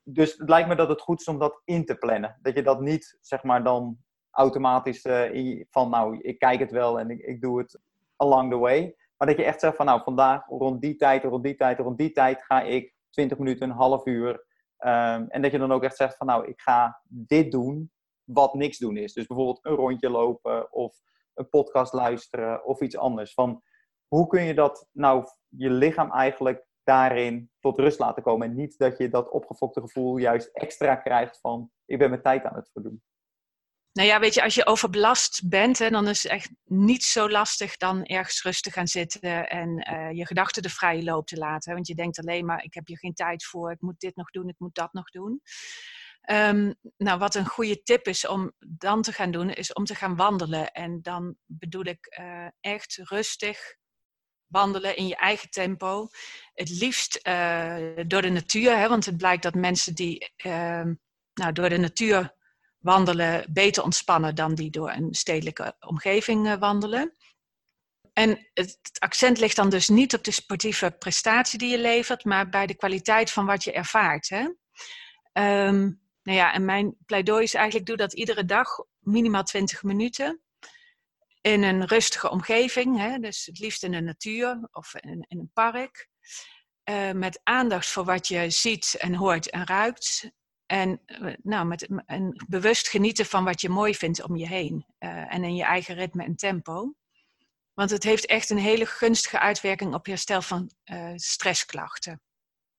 [0.02, 2.38] Dus het lijkt me dat het goed is om dat in te plannen.
[2.42, 3.98] Dat je dat niet, zeg maar, dan
[4.38, 7.80] automatisch uh, van, nou, ik kijk het wel en ik, ik doe het
[8.16, 8.96] along the way.
[9.16, 11.98] Maar dat je echt zegt van, nou, vandaag rond die tijd, rond die tijd, rond
[11.98, 14.30] die tijd ga ik 20 minuten, een half uur.
[14.78, 17.92] Um, en dat je dan ook echt zegt van, nou, ik ga dit doen
[18.24, 19.12] wat niks doen is.
[19.12, 20.96] Dus bijvoorbeeld een rondje lopen of
[21.34, 23.34] een podcast luisteren of iets anders.
[23.34, 23.62] Van
[24.06, 28.48] hoe kun je dat nou, je lichaam eigenlijk daarin tot rust laten komen.
[28.48, 32.44] En niet dat je dat opgefokte gevoel juist extra krijgt van ik ben mijn tijd
[32.44, 33.02] aan het verdoen.
[33.98, 37.30] Nou ja, weet je, als je overbelast bent, hè, dan is het echt niet zo
[37.30, 41.74] lastig dan ergens rustig gaan zitten en uh, je gedachten de vrije loop te laten.
[41.74, 44.30] Want je denkt alleen maar, ik heb hier geen tijd voor, ik moet dit nog
[44.30, 45.40] doen, ik moet dat nog doen.
[46.30, 49.94] Um, nou, wat een goede tip is om dan te gaan doen, is om te
[49.94, 50.72] gaan wandelen.
[50.72, 53.76] En dan bedoel ik uh, echt rustig
[54.46, 56.08] wandelen in je eigen tempo.
[56.54, 60.84] Het liefst uh, door de natuur, hè, want het blijkt dat mensen die uh,
[61.34, 62.36] nou, door de natuur
[62.78, 67.16] wandelen beter ontspannen dan die door een stedelijke omgeving uh, wandelen.
[68.12, 72.48] En het, accent ligt dan dus niet op de sportieve prestatie die je levert, maar
[72.48, 74.28] bij de kwaliteit van wat je ervaart.
[74.28, 74.40] Hè?
[75.66, 80.42] Um, nou ja, en mijn pleidooi is eigenlijk: doe dat iedere dag minimaal 20 minuten.
[81.40, 85.50] In een rustige omgeving, hè, dus het liefst in de natuur of in, in een
[85.52, 86.08] park.
[86.90, 90.30] Uh, met aandacht voor wat je ziet en hoort en ruikt.
[90.68, 94.86] En, uh, nou, met, en bewust genieten van wat je mooi vindt om je heen.
[94.98, 96.94] Uh, en in je eigen ritme en tempo.
[97.74, 100.70] Want het heeft echt een hele gunstige uitwerking op herstel van
[101.14, 102.20] stressklachten.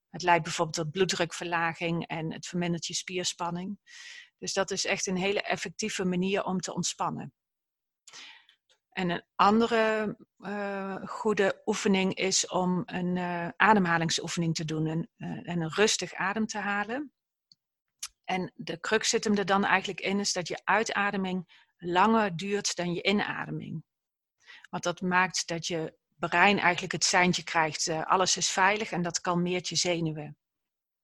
[0.09, 3.79] Het leidt bijvoorbeeld tot bloeddrukverlaging en het vermindert je spierspanning.
[4.37, 7.33] Dus dat is echt een hele effectieve manier om te ontspannen.
[8.89, 10.15] En een andere
[11.05, 13.17] goede oefening is om een
[13.57, 15.09] ademhalingsoefening te doen en,
[15.43, 17.13] en, een rustig adem te halen.
[18.29, 22.75] En de crux zit hem er dan eigenlijk in, is dat je uitademing langer duurt
[22.75, 23.83] dan je inademing.
[24.69, 27.87] Want dat maakt dat je brein eigenlijk het seintje krijgt.
[27.87, 30.37] Uh, alles is veilig en dat kalmeert je zenuwen.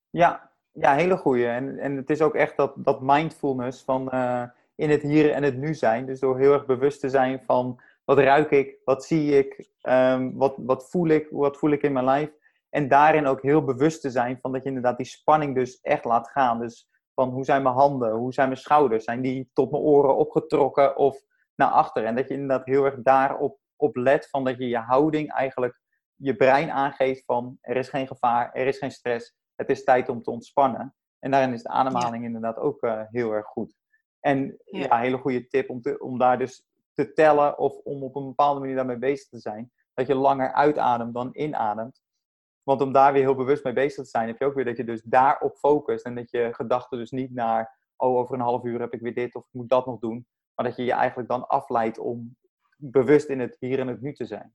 [0.09, 1.47] Ja, ja hele goeie.
[1.47, 4.43] En, en het is ook echt dat, dat mindfulness van uh,
[4.75, 6.05] in het hier en het nu zijn.
[6.05, 10.37] Dus door heel erg bewust te zijn van wat ruik ik, wat zie ik, um,
[10.37, 12.29] wat, wat voel ik, wat voel ik in mijn lijf.
[12.69, 16.05] En daarin ook heel bewust te zijn van dat je inderdaad die spanning dus echt
[16.05, 16.59] laat gaan.
[16.59, 20.17] Dus van hoe zijn mijn handen, hoe zijn mijn schouders, zijn die tot mijn oren
[20.17, 21.23] opgetrokken of
[21.55, 22.05] naar achter.
[22.05, 25.81] En dat je inderdaad heel erg daarop op let van dat je je houding eigenlijk
[26.15, 30.09] je brein aangeeft van er is geen gevaar, er is geen stress, het is tijd
[30.09, 30.95] om te ontspannen.
[31.19, 33.75] En daarin is de ademhaling inderdaad ook uh, heel erg goed.
[34.19, 34.79] En ja.
[34.79, 38.15] ja, een hele goede tip om, te, om daar dus te tellen of om op
[38.15, 39.71] een bepaalde manier daarmee bezig te zijn.
[39.93, 42.01] Dat je langer uitademt dan inademt.
[42.65, 44.77] Want om daar weer heel bewust mee bezig te zijn, heb je ook weer dat
[44.77, 46.05] je dus daarop focust.
[46.05, 49.13] En dat je gedachten dus niet naar, oh over een half uur heb ik weer
[49.13, 50.27] dit of ik moet dat nog doen.
[50.55, 52.35] Maar dat je je eigenlijk dan afleidt om
[52.77, 54.53] bewust in het hier en het nu te zijn.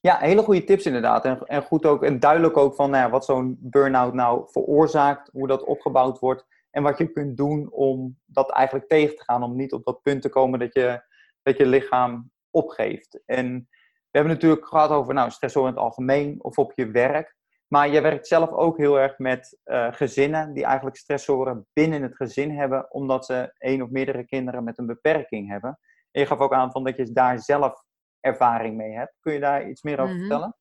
[0.00, 1.24] Ja, hele goede tips inderdaad.
[1.24, 5.46] En, en goed ook, en duidelijk ook van nou wat zo'n burn-out nou veroorzaakt, hoe
[5.46, 6.46] dat opgebouwd wordt.
[6.70, 9.42] En wat je kunt doen om dat eigenlijk tegen te gaan.
[9.42, 11.02] Om niet op dat punt te komen dat je,
[11.42, 13.22] dat je lichaam opgeeft.
[13.26, 13.68] En
[14.12, 17.34] we hebben natuurlijk gehad over nou, stressoren in het algemeen of op je werk.
[17.68, 22.16] Maar je werkt zelf ook heel erg met uh, gezinnen die eigenlijk stressoren binnen het
[22.16, 25.78] gezin hebben, omdat ze één of meerdere kinderen met een beperking hebben.
[26.10, 27.82] En je gaf ook aan van dat je daar zelf
[28.20, 29.16] ervaring mee hebt.
[29.20, 30.28] Kun je daar iets meer over mm -hmm.
[30.28, 30.56] vertellen?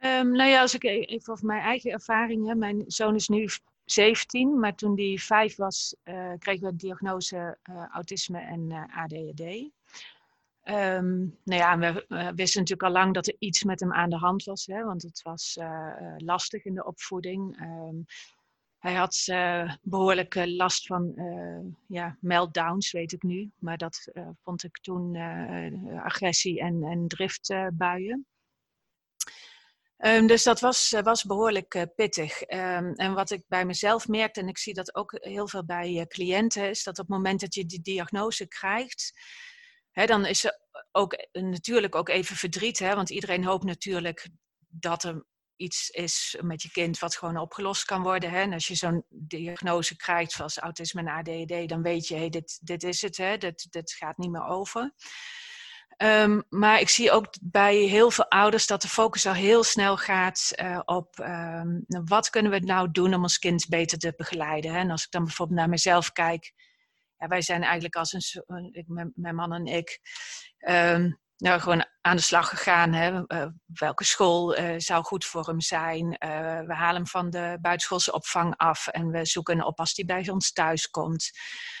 [0.00, 2.58] Um, nou ja, als ik e-, even over mijn eigen ervaringen.
[2.58, 3.48] Mijn zoon is nu
[3.84, 9.70] 17, maar toen hij vijf was, uh, kregen we de diagnose uh, autisme en ADHD.
[10.70, 12.04] Um, nou ja, we,
[12.34, 15.02] wisten natuurlijk al lang dat er iets met hem aan de hand was, hè, want
[15.02, 15.58] het was
[16.16, 17.60] lastig in de opvoeding.
[17.60, 18.04] Um,
[18.78, 21.14] Hij had uh, behoorlijk last van
[21.86, 23.50] ja, meltdowns, weet ik nu.
[23.58, 24.08] Maar dat
[24.42, 25.16] vond ik toen
[26.04, 28.26] agressie en, en driftbuien.
[29.98, 32.42] Um, dus dat was, was behoorlijk pittig.
[32.42, 36.68] En wat ik bij mezelf merkte, en ik zie dat ook heel veel bij cliënten,
[36.68, 39.12] is dat op het moment dat je die diagnose krijgt,
[39.92, 40.60] dan is er
[40.92, 42.78] ook natuurlijk ook even verdriet.
[42.78, 44.28] Hè, want iedereen hoopt natuurlijk
[44.68, 45.24] dat er
[45.60, 48.30] iets is met je kind wat gewoon opgelost kan worden.
[48.30, 48.40] Hè?
[48.40, 52.82] En als je zo'n diagnose krijgt zoals autisme en ADHD, dan weet je, dit, dit
[52.82, 53.36] is het, hè?
[53.38, 54.94] Dit, gaat niet meer over.
[56.02, 59.96] Um, maar ik zie ook bij heel veel ouders dat de focus al heel snel
[59.96, 64.72] gaat uh, op um, wat kunnen we nou doen om ons kind beter te begeleiden.
[64.72, 64.78] Hè?
[64.78, 66.52] En als ik dan bijvoorbeeld naar mezelf kijk,
[67.20, 68.12] ja, wij zijn eigenlijk als
[68.46, 70.00] een, mijn man en ik,
[70.68, 72.92] um, nou, gewoon aan de slag gegaan.
[72.92, 73.22] Hè.
[73.26, 76.04] Uh, welke school uh, zou goed voor hem zijn?
[76.04, 80.04] Uh, we halen hem van de buitenschoolse opvang af en we zoeken een oppas die
[80.04, 81.30] bij ons thuis komt.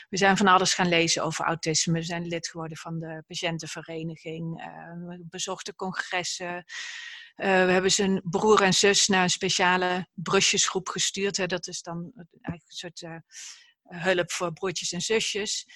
[0.08, 1.92] We zijn van alles gaan lezen over autisme.
[1.92, 4.62] We zijn lid geworden van de patiëntenvereniging.
[5.06, 6.64] we bezochten congressen.
[7.34, 11.36] we hebben zijn broer en zus naar een speciale brusjesgroep gestuurd.
[11.36, 11.46] Hè.
[11.46, 13.22] Dat is dan eigenlijk een soort
[13.92, 15.66] hulp voor broertjes en zusjes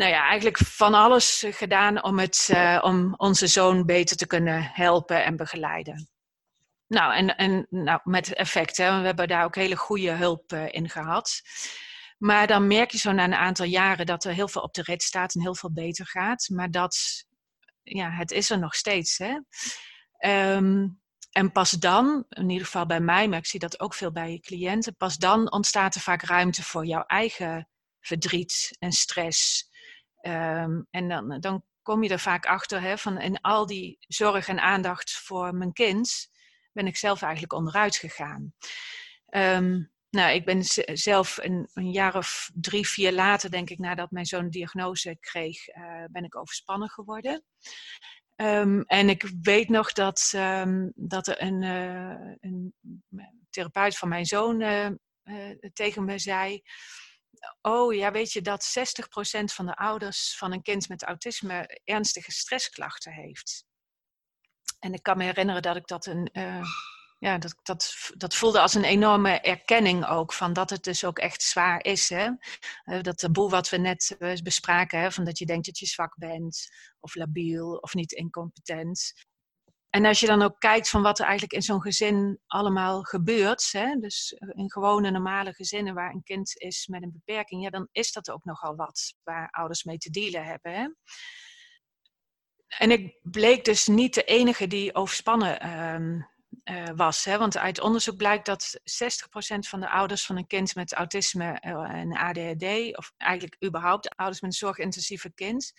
[0.00, 4.62] nou ja, eigenlijk van alles gedaan om, het, uh, om onze zoon beter te kunnen
[4.62, 6.08] helpen en begeleiden.
[6.86, 8.76] Nou, en, en nou, met effect.
[8.76, 11.40] We hebben daar ook hele goede hulp uh, in gehad.
[12.18, 14.82] Maar dan merk je zo na een aantal jaren dat er heel veel op de
[14.82, 16.48] rit staat en heel veel beter gaat.
[16.52, 17.24] Maar dat,
[17.82, 19.18] ja, het is er nog steeds.
[19.18, 19.38] Hè.
[20.56, 24.12] Um, en pas dan, in ieder geval bij mij, maar ik zie dat ook veel
[24.12, 27.68] bij je cliënten, pas dan ontstaat er vaak ruimte voor jouw eigen
[28.00, 29.68] verdriet en stress
[30.22, 34.48] Um, en dan, dan kom je er vaak achter hè, van in al die zorg
[34.48, 36.28] en aandacht voor mijn kind
[36.72, 38.54] ben ik zelf eigenlijk onderuit gegaan.
[39.30, 40.64] Um, nou, ik ben
[40.98, 45.16] zelf een, een, jaar of drie, vier later, denk ik, nadat mijn zoon een diagnose
[45.20, 47.44] kreeg, uh, ben ik overspannen geworden.
[48.40, 52.74] Um, en ik weet nog dat, um, dat er een, uh, een,
[53.50, 54.88] therapeut van mijn zoon uh,
[55.72, 56.62] tegen me zei
[57.60, 62.32] oh ja, weet je dat 60% van de ouders van een kind met autisme ernstige
[62.32, 63.64] stressklachten heeft.
[64.78, 66.30] En ik kan me herinneren dat ik dat een.
[67.20, 71.18] Ja, dat, dat, dat voelde als een enorme erkenning ook van dat het dus ook
[71.18, 72.08] echt zwaar is.
[72.08, 72.30] Hè?
[72.84, 75.86] Uh, dat taboe wat we net uh, bespraken, hè, van dat je denkt dat je
[75.86, 76.68] zwak bent,
[77.00, 79.12] of labiel, of niet incompetent.
[79.90, 83.72] En als je dan ook kijkt van wat er eigenlijk in zo'n gezin allemaal gebeurt,
[83.72, 87.88] hè, dus in gewone normale gezinnen waar een kind is met een beperking, ja, dan
[87.92, 90.72] is dat ook nogal wat waar ouders mee te dealen hebben.
[90.72, 90.88] Hè.
[92.78, 96.24] En ik bleek dus niet de enige die overspannen uh,
[96.64, 97.24] uh, was.
[97.24, 98.82] Hè, want uit onderzoek blijkt dat 60%
[99.58, 104.40] van de ouders van een kind met autisme uh, en ADHD, of eigenlijk überhaupt ouders
[104.40, 105.72] met een zorgintensieve kind,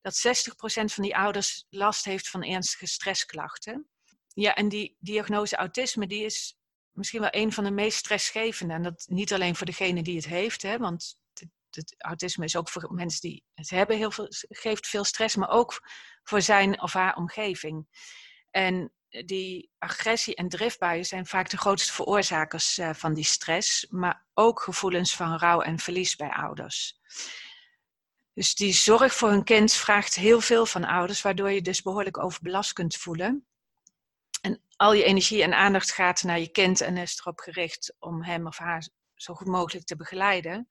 [0.00, 0.50] dat 60%
[0.84, 3.86] van die ouders last heeft van ernstige stressklachten.
[4.28, 6.58] Ja, en die diagnose autisme die is
[6.92, 8.74] misschien wel een van de meest stressgevende.
[8.74, 12.56] En dat niet alleen voor degene die het heeft, hè, want het, het autisme is
[12.56, 15.80] ook voor mensen die het hebben, heel veel, geeft veel stress, maar ook
[16.22, 17.86] voor zijn of haar omgeving.
[18.50, 24.26] En die agressie en driftbuien zijn vaak de grootste veroorzakers uh, van die stress, maar
[24.34, 27.00] ook gevoelens van rouw en verlies bij ouders.
[28.34, 32.18] Dus die zorg voor hun kind vraagt heel veel van ouders, waardoor je dus behoorlijk
[32.18, 33.46] overbelast kunt voelen.
[34.40, 38.22] En al je energie en aandacht gaat naar je kind en is erop gericht om
[38.22, 40.68] hem of haar zo goed mogelijk te begeleiden.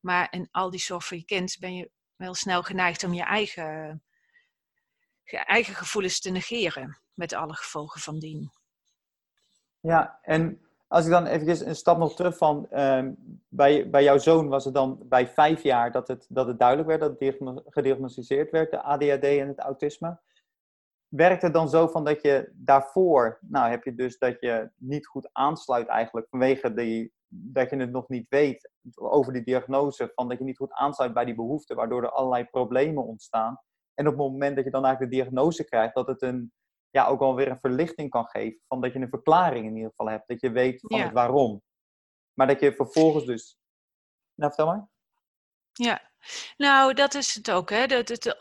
[0.00, 3.22] Maar in al die zorg voor je kind ben je wel snel geneigd om je
[3.22, 4.02] eigen,
[5.24, 8.50] je eigen gevoelens te negeren, met alle gevolgen van dien.
[9.80, 10.60] Ja, en
[10.94, 13.06] als ik dan even een stap nog terug van, uh,
[13.48, 16.88] bij, bij jouw zoon was het dan bij vijf jaar dat het, dat het duidelijk
[16.88, 20.20] werd, dat het gediagnosticeerd werd, de ADHD en het autisme.
[21.08, 25.06] Werkt het dan zo van dat je daarvoor, nou heb je dus dat je niet
[25.06, 30.28] goed aansluit eigenlijk vanwege die, dat je het nog niet weet over die diagnose, van
[30.28, 33.60] dat je niet goed aansluit bij die behoeften, waardoor er allerlei problemen ontstaan.
[33.94, 36.52] En op het moment dat je dan eigenlijk de diagnose krijgt, dat het een
[36.94, 38.60] ja, ook alweer een verlichting kan geven.
[38.68, 40.28] Van dat je een verklaring in ieder geval hebt.
[40.28, 41.62] Dat je weet van het waarom.
[42.32, 43.58] Maar dat je vervolgens dus...
[44.34, 44.88] Nou, vertel maar.
[45.72, 46.10] Ja,
[46.56, 47.70] nou dat is het ook.
[47.70, 47.86] Hè.
[47.86, 48.36] Dat, dat,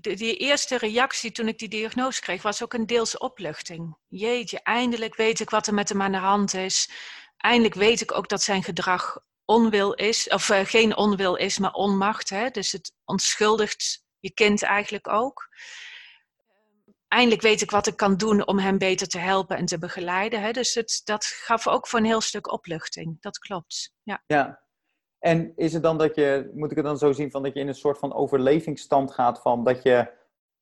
[0.00, 3.96] die eerste reactie toen ik die diagnose kreeg, was ook een deels opluchting.
[4.08, 6.90] Jeetje, eindelijk weet ik wat er met hem aan de hand is.
[7.36, 11.72] Eindelijk weet ik ook dat zijn gedrag onwil is, of uh, geen onwil is, maar
[11.72, 12.28] onmacht.
[12.28, 12.50] Hè?
[12.50, 15.48] Dus het onschuldigt je kind eigenlijk ook.
[17.08, 20.42] Eindelijk weet ik wat ik kan doen om hem beter te helpen en te begeleiden.
[20.42, 20.50] Hè?
[20.50, 23.20] Dus het, dat gaf ook voor een heel stuk opluchting.
[23.20, 23.92] Dat klopt.
[24.02, 24.22] Ja.
[24.26, 24.60] ja.
[25.18, 27.60] En is het dan dat je, moet ik het dan zo zien, van dat je
[27.60, 30.12] in een soort van overlevingsstand gaat van dat je,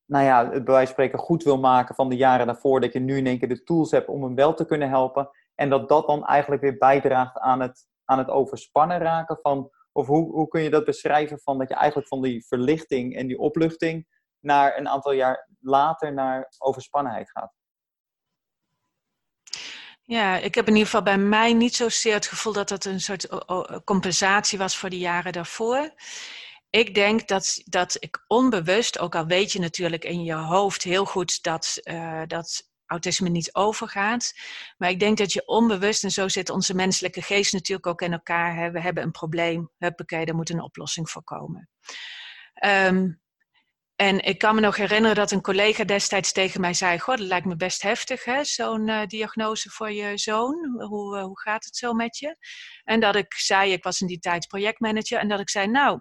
[0.05, 3.17] nou ja, het bij spreken goed wil maken van de jaren daarvoor, dat je nu
[3.17, 5.31] in één keer de tools hebt om hem wel te kunnen helpen.
[5.55, 10.07] En dat dat dan eigenlijk weer bijdraagt aan het, aan het overspannen raken van, of
[10.07, 13.39] hoe, hoe kun je dat beschrijven van dat je eigenlijk van die verlichting en die
[13.39, 14.07] opluchting
[14.45, 17.53] naar een aantal jaar later naar overspannenheid gaat?
[20.03, 23.01] Ja, ik heb in ieder geval bij mij niet zozeer het gevoel dat dat een
[23.01, 23.29] soort
[23.85, 25.95] compensatie was voor de jaren daarvoor.
[26.71, 31.05] Ik denk dat, dat ik onbewust, ook al weet je natuurlijk in je hoofd heel
[31.05, 34.33] goed dat, uh, dat autisme niet overgaat.
[34.77, 38.13] Maar ik denk dat je onbewust, en zo zit onze menselijke geest natuurlijk ook in
[38.13, 38.57] elkaar.
[38.57, 41.69] Hè, we hebben een probleem, huppakee, daar moet een oplossing voor komen.
[42.65, 43.23] Um,
[43.97, 47.27] en ik kan me nog herinneren dat een collega destijds tegen mij zei: Goh, dat
[47.27, 50.83] lijkt me best heftig, hè, zo'n uh, diagnose voor je zoon.
[50.89, 52.37] Hoe, uh, hoe gaat het zo met je?
[52.85, 55.19] En dat ik zei: Ik was in die tijd projectmanager.
[55.19, 56.01] En dat ik zei: Nou,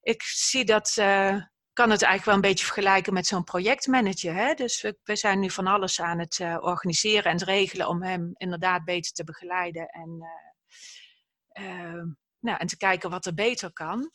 [0.00, 0.96] ik zie dat.
[0.98, 1.36] Uh,
[1.72, 4.34] kan het eigenlijk wel een beetje vergelijken met zo'n projectmanager.
[4.34, 4.54] Hè?
[4.54, 8.30] Dus we, we, zijn nu van alles aan het organiseren en het regelen om hem
[8.36, 10.18] inderdaad beter te begeleiden en,
[12.40, 14.10] nou, en te kijken wat er beter kan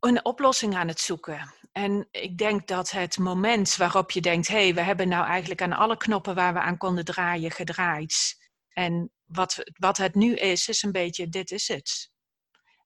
[0.00, 1.54] een oplossing aan het zoeken.
[1.72, 5.62] En ik denk dat het moment waarop je denkt: hé, hey, we hebben nou eigenlijk
[5.62, 8.36] aan alle knoppen waar we aan konden draaien gedraaid.
[8.68, 12.10] En wat, wat het nu is, is een beetje: dit is het.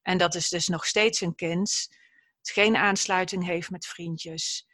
[0.01, 1.87] En dat is dus nog steeds een kind
[2.41, 4.67] dat geen aansluiting heeft met vriendjes.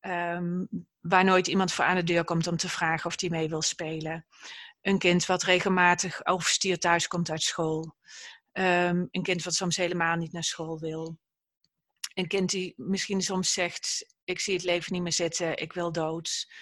[0.00, 0.68] Um,
[1.00, 3.62] waar nooit iemand voor aan de deur komt om te vragen of hij mee wil
[3.62, 4.26] spelen.
[4.80, 7.96] Een kind wat regelmatig overstuurd thuis komt uit school.
[8.52, 11.18] Um, een kind wat soms helemaal niet naar school wil
[12.14, 15.92] een kind die misschien soms zegt: Ik zie het leven niet meer zitten, ik wil
[15.92, 16.52] dood.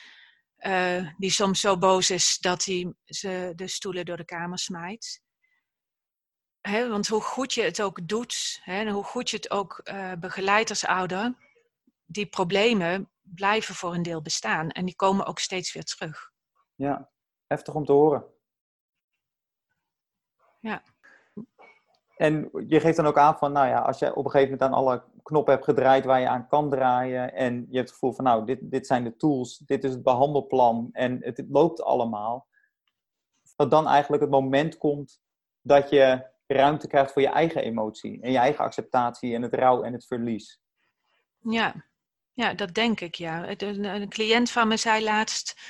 [0.58, 5.22] Uh, die soms zo boos is dat hij ze de stoelen door de kamer smijt.
[6.60, 10.70] Want hoe goed je het ook doet, en hoe goed je het ook uh, begeleidt
[10.70, 11.34] als ouder,
[12.04, 16.30] die problemen blijven voor een deel bestaan en die komen ook steeds weer terug.
[16.74, 17.10] Ja,
[17.46, 18.24] heftig om te horen.
[20.60, 20.82] Ja.
[22.22, 24.70] En je geeft dan ook aan van, nou ja, als je op een gegeven moment
[24.70, 28.12] aan alle knoppen hebt gedraaid waar je aan kan draaien en je hebt het gevoel
[28.12, 32.46] van, nou, dit, dit zijn de tools, dit is het behandelplan en het, loopt allemaal,
[33.56, 35.20] dat dan eigenlijk het moment komt
[35.60, 39.82] dat je ruimte krijgt voor je eigen emotie en je eigen acceptatie en het rouw
[39.82, 40.60] en het verlies.
[41.38, 41.74] Ja,
[42.32, 43.48] ja dat denk ik, ja.
[43.48, 45.60] Een, een cliënt van me zei laatst,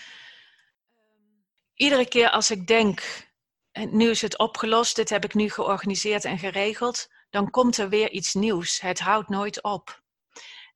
[1.74, 3.30] iedere keer als ik denk
[3.72, 8.10] nu is het opgelost, dit heb ik nu georganiseerd en geregeld, dan komt er weer
[8.10, 8.80] iets nieuws.
[8.80, 10.02] Het houdt nooit op.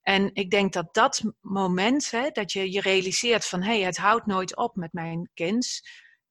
[0.03, 3.97] En ik denk dat dat moment, hè, dat je je realiseert van hé, hey, het
[3.97, 5.81] houdt nooit op met mijn kind.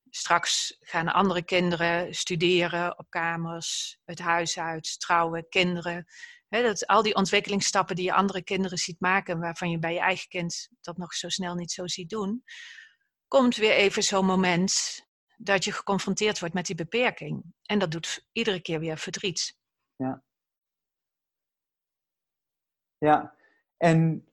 [0.10, 6.06] Straks gaan andere kinderen studeren op kamers, het huis uit, trouwen, kinderen.
[6.50, 10.30] Dat, al die ontwikkelingsstappen die je andere kinderen ziet maken, waarvan je bij je eigen
[10.30, 12.44] kind dat nog zo snel niet zo ziet doen,
[13.28, 15.04] komt weer even zo'n moment
[15.38, 17.44] dat je geconfronteerd wordt met die beperking.
[17.62, 19.58] En dat doet iedere keer weer verdriet.
[19.96, 20.24] Ja.
[22.98, 23.36] Ja,
[23.78, 24.28] en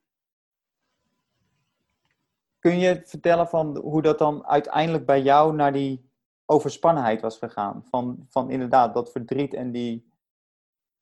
[2.59, 6.11] kun je vertellen van hoe dat dan uiteindelijk bij jou naar die
[6.47, 7.85] overspannenheid was gegaan?
[7.91, 10.11] Van, van inderdaad dat verdriet en die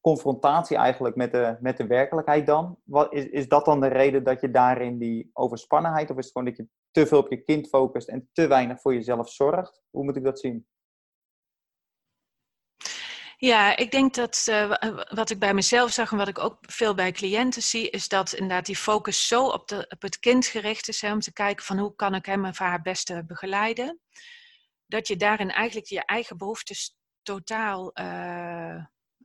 [0.01, 2.79] confrontatie eigenlijk met de, met de werkelijkheid dan?
[2.85, 6.33] Wat, is, is dat dan de reden dat je daarin die overspannenheid, of is het
[6.33, 9.83] gewoon dat je te veel op je kind focust en te weinig voor jezelf zorgt?
[9.91, 10.67] Hoe moet ik dat zien?
[13.37, 16.95] Ja, ik denk dat uh, wat ik bij mezelf zag en wat ik ook veel
[16.95, 21.01] bij cliënten zie, is dat inderdaad die focus zo op, op het kind gericht is,
[21.01, 24.01] hè, om te kijken van hoe kan ik hem of haar beste begeleiden,
[24.87, 28.85] dat je daarin eigenlijk je eigen behoeftes totaal uh,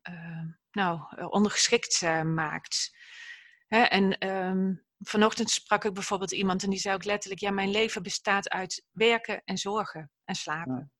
[0.09, 0.99] uh, nou,
[1.29, 2.97] ondergeschikt maakt.
[3.67, 7.71] Hè, en um, vanochtend sprak ik bijvoorbeeld iemand en die zei ook letterlijk: Ja, mijn
[7.71, 10.91] leven bestaat uit werken en zorgen en slapen.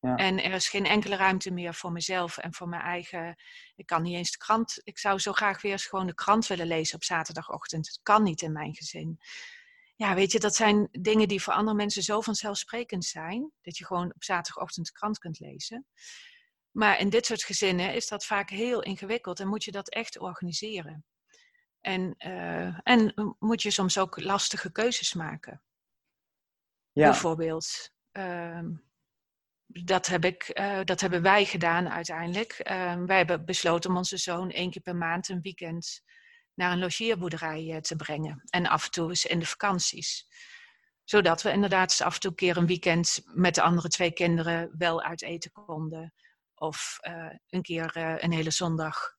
[0.00, 0.16] Ja.
[0.16, 3.36] En er is geen enkele ruimte meer voor mezelf en voor mijn eigen.
[3.76, 4.80] Ik kan niet eens de krant.
[4.84, 7.86] Ik zou zo graag weer eens gewoon de krant willen lezen op zaterdagochtend.
[7.86, 9.20] Het kan niet in mijn gezin.
[9.96, 13.52] Ja, weet je, dat zijn dingen die voor andere mensen zo vanzelfsprekend zijn.
[13.60, 15.86] Dat je gewoon op zaterdagochtend de krant kunt lezen.
[16.70, 20.18] Maar in dit soort gezinnen is dat vaak heel ingewikkeld en moet je dat echt
[20.18, 21.04] organiseren.
[21.80, 25.62] En, uh, en moet je soms ook lastige keuzes maken.
[26.92, 27.10] Ja.
[27.10, 28.60] Bijvoorbeeld, uh,
[29.66, 32.60] dat, heb ik, uh, dat hebben wij gedaan uiteindelijk.
[32.70, 36.02] Uh, wij hebben besloten om onze zoon één keer per maand een weekend
[36.54, 38.42] naar een logeerboerderij te brengen.
[38.50, 40.28] En af en toe eens in de vakanties.
[41.04, 44.74] Zodat we inderdaad af en toe een keer een weekend met de andere twee kinderen
[44.78, 46.14] wel uit eten konden.
[46.54, 46.98] Of
[47.48, 49.18] een keer een hele zondag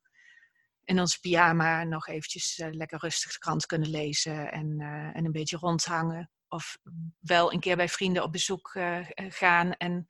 [0.91, 5.25] in ons pyjama nog eventjes uh, lekker rustig de krant kunnen lezen en, uh, en
[5.25, 6.29] een beetje rondhangen.
[6.47, 6.77] Of
[7.19, 10.07] wel een keer bij vrienden op bezoek uh, gaan en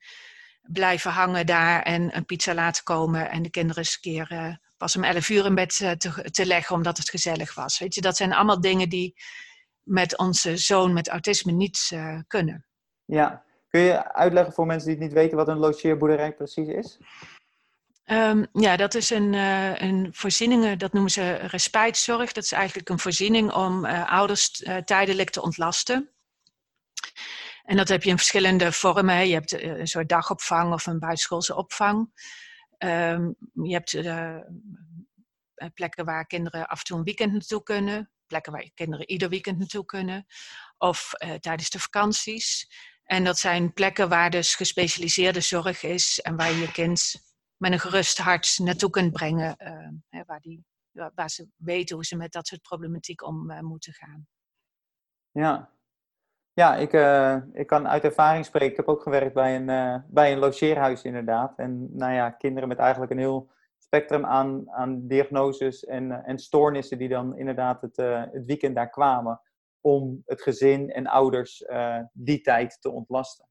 [0.62, 4.96] blijven hangen daar en een pizza laten komen en de kinderen eens een keer pas
[4.96, 7.78] om 11 uur in bed te, te leggen omdat het gezellig was.
[7.78, 9.14] Weet je, dat zijn allemaal dingen die
[9.82, 11.90] met onze zoon met autisme niet
[12.26, 12.66] kunnen.
[13.04, 16.98] Ja, kun je uitleggen voor mensen die het niet weten wat een logeerboerderij precies is?
[18.12, 22.32] Um, ja, dat is een, uh, een voorziening, dat noemen ze respijtzorg.
[22.32, 26.10] Dat is eigenlijk een voorziening om uh, ouders uh, tijdelijk te ontlasten.
[27.64, 29.28] En dat heb je in verschillende vormen.
[29.28, 32.10] Je hebt een soort dagopvang of een buitenschoolse opvang.
[32.78, 33.92] Um, je hebt
[35.74, 38.10] plekken waar kinderen af en toe een weekend naartoe kunnen.
[38.26, 40.26] Plekken waar kinderen ieder weekend naartoe kunnen.
[40.78, 42.72] Of tijdens de vakanties.
[43.04, 47.14] En dat zijn plekken waar dus gespecialiseerde zorg is en waar je kind
[47.62, 49.54] met een gerust hart naartoe kunt brengen.
[49.58, 50.64] Uh, hè, waar, die,
[51.14, 54.26] waar ze weten hoe ze met dat soort problematiek om uh, moeten gaan.
[55.30, 55.70] Ja,
[56.52, 58.70] ja ik, uh, ik kan uit ervaring spreken.
[58.70, 61.58] Ik heb ook gewerkt bij een, bij een logeerhuis inderdaad.
[61.58, 66.98] En nou ja, kinderen met eigenlijk een heel spectrum aan, aan diagnoses en, en stoornissen
[66.98, 67.96] die dan inderdaad het,
[68.32, 69.40] het weekend daar kwamen.
[69.80, 71.64] Om het gezin en ouders
[72.12, 73.46] die tijd te ontlasten.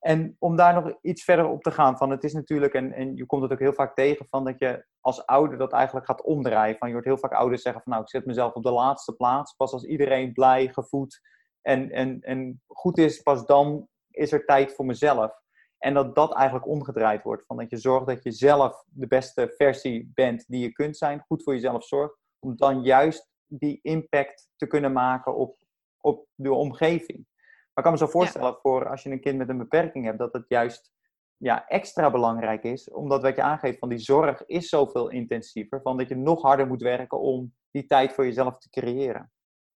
[0.00, 3.16] En om daar nog iets verder op te gaan, van het is natuurlijk, en, en
[3.16, 6.22] je komt het ook heel vaak tegen, van dat je als ouder dat eigenlijk gaat
[6.22, 6.76] omdraaien.
[6.78, 9.12] Van je hoort heel vaak ouders zeggen van nou, ik zet mezelf op de laatste
[9.12, 9.52] plaats.
[9.52, 11.20] Pas als iedereen blij, gevoed
[11.62, 15.38] en, en, en goed is, pas dan is er tijd voor mezelf.
[15.78, 17.46] En dat dat eigenlijk omgedraaid wordt.
[17.46, 21.24] Van dat je zorgt dat je zelf de beste versie bent die je kunt zijn.
[21.26, 22.16] Goed voor jezelf zorgt.
[22.38, 25.56] Om dan juist die impact te kunnen maken op,
[26.00, 27.26] op de omgeving.
[27.74, 30.18] Maar ik kan me zo voorstellen voor als je een kind met een beperking hebt,
[30.18, 30.92] dat het juist
[31.36, 32.90] ja, extra belangrijk is.
[32.90, 35.80] Omdat wat je aangeeft van die zorg is zoveel intensiever.
[35.82, 39.32] Van dat je nog harder moet werken om die tijd voor jezelf te creëren.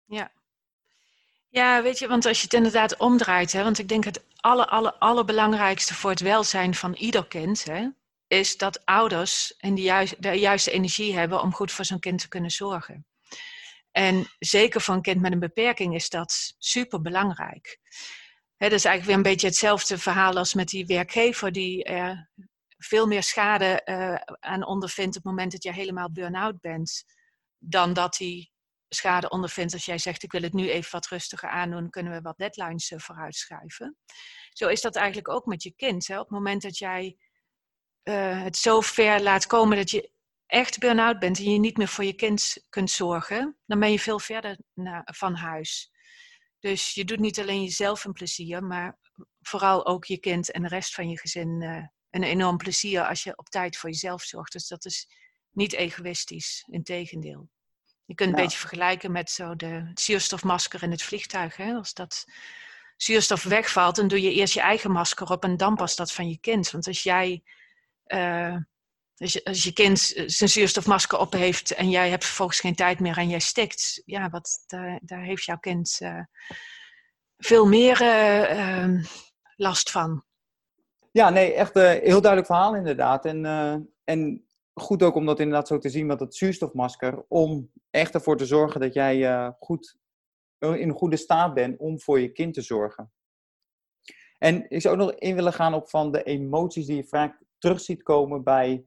[0.05, 0.33] Ja.
[1.49, 4.69] Ja, weet je, want als je het inderdaad omdraait, hè, want ik denk het alle,
[4.69, 7.89] alle, allerbelangrijkste voor het welzijn van ieder kind, hè,
[8.27, 12.21] is dat ouders en die juist, de juiste energie hebben om goed voor zo'n kind
[12.21, 13.07] te kunnen zorgen.
[13.93, 17.79] En zeker voor een kind met een beperking is dat super belangrijk.
[18.57, 22.31] dat is eigenlijk weer een beetje hetzelfde verhaal als met die werkgever die er
[22.79, 27.05] veel meer schade uh, aan ondervindt op het moment dat je helemaal burn-out bent,
[27.59, 28.51] dan dat hij
[28.89, 32.21] schade ondervindt als jij zegt ik wil het nu even wat rustiger aandoen, kunnen we
[32.21, 33.97] wat deadlines uh, vooruitschuiven.
[34.51, 36.07] Zo is dat eigenlijk ook met je kind.
[36.07, 36.15] Hè?
[36.15, 37.17] Op het moment dat jij
[38.03, 40.11] het zo ver laat komen dat je
[40.53, 43.99] echt burn-out bent en je niet meer voor je kind kunt zorgen, dan ben je
[43.99, 44.59] veel verder
[45.05, 45.91] van huis.
[46.59, 48.99] Dus je doet niet alleen jezelf een plezier, maar
[49.41, 53.23] vooral ook je kind en de rest van je gezin uh, een enorm plezier als
[53.23, 54.53] je op tijd voor jezelf zorgt.
[54.53, 55.09] Dus dat is
[55.51, 57.49] niet egoïstisch, integendeel.
[58.05, 61.57] Je kunt een beetje vergelijken met zo de zuurstofmasker in het vliegtuig.
[61.57, 61.73] Hè?
[61.73, 62.25] Als dat
[62.97, 66.29] zuurstof wegvalt, dan doe je eerst je eigen masker op en dan pas dat van
[66.29, 66.71] je kind.
[66.71, 67.43] Want als jij
[68.07, 68.57] uh,
[69.23, 73.17] dus als je kind zijn zuurstofmasker op heeft en jij hebt vervolgens geen tijd meer
[73.17, 76.21] en jij stikt, ja, wat, daar, daar heeft jouw kind uh,
[77.37, 79.05] veel meer uh,
[79.57, 80.25] last van.
[81.11, 83.25] Ja, nee, echt een heel duidelijk verhaal inderdaad.
[83.25, 83.45] En,
[84.05, 88.37] en goed ook om dat inderdaad zo te zien met dat zuurstofmasker, om echt ervoor
[88.37, 89.99] te zorgen dat jij goed
[90.59, 93.13] in een goede staat bent om voor je kind te zorgen.
[94.39, 97.43] En ik zou ook nog in willen gaan op van de emoties die je vaak
[97.59, 98.87] terug ziet komen bij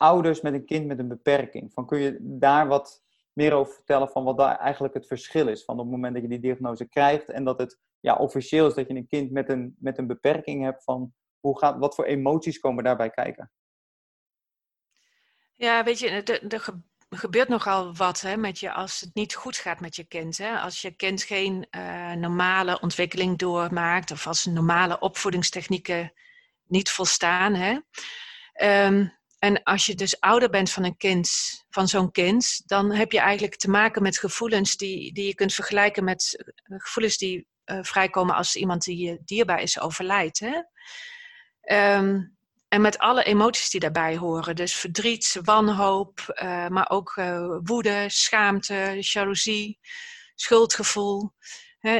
[0.00, 1.72] ouders met een kind met een beperking.
[1.72, 5.64] Van, kun je daar wat meer over vertellen van wat daar eigenlijk het verschil is?
[5.64, 8.74] Van op het moment dat je die diagnose krijgt en dat het ja, officieel is
[8.74, 12.04] dat je een kind met een, met een beperking hebt, van hoe gaat, wat voor
[12.04, 13.52] emoties komen daarbij kijken?
[15.54, 16.10] Ja, weet je,
[16.48, 16.74] er,
[17.08, 20.38] gebeurt nogal wat hè, met je als het niet goed gaat met je kind.
[20.38, 20.58] Hè?
[20.58, 26.12] Als je kind geen uh, normale ontwikkeling doormaakt of als normale opvoedingstechnieken
[26.66, 27.54] niet volstaan.
[27.54, 27.78] Hè?
[28.86, 31.30] Um, en als je dus ouder bent van een kind,
[31.70, 35.54] van zo'n kind, dan heb je eigenlijk te maken met gevoelens die, die je kunt
[35.54, 40.40] vergelijken met eh, gevoelens die uh, vrijkomen als iemand die je dierbaar is overlijdt.
[41.60, 42.38] Um,
[42.68, 44.56] en met alle emoties die daarbij horen.
[44.56, 47.14] Dus verdriet, wanhoop, uh, maar ook
[47.62, 49.78] woede, schaamte, jaloezie,
[50.34, 51.32] schuldgevoel.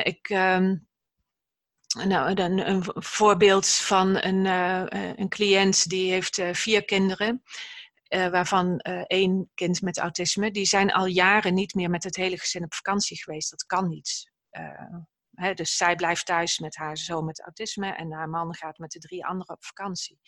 [0.02, 0.88] Ik, um,
[2.06, 7.42] nou, een, een voorbeeld van een, uh, een cliënt die heeft uh, vier kinderen.
[8.08, 12.64] waarvan één kind met autisme, die zijn al jaren niet meer met het hele gezin
[12.64, 13.50] op vakantie geweest.
[13.50, 14.32] Dat kan niet.
[15.30, 18.90] Hè, dus zij blijft thuis met haar zoon met autisme en haar man gaat met
[18.90, 20.18] de drie anderen op vakantie.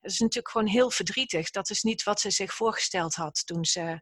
[0.00, 1.50] Dat is natuurlijk gewoon heel verdrietig.
[1.50, 4.00] Dat is niet wat ze zich voorgesteld had toen ze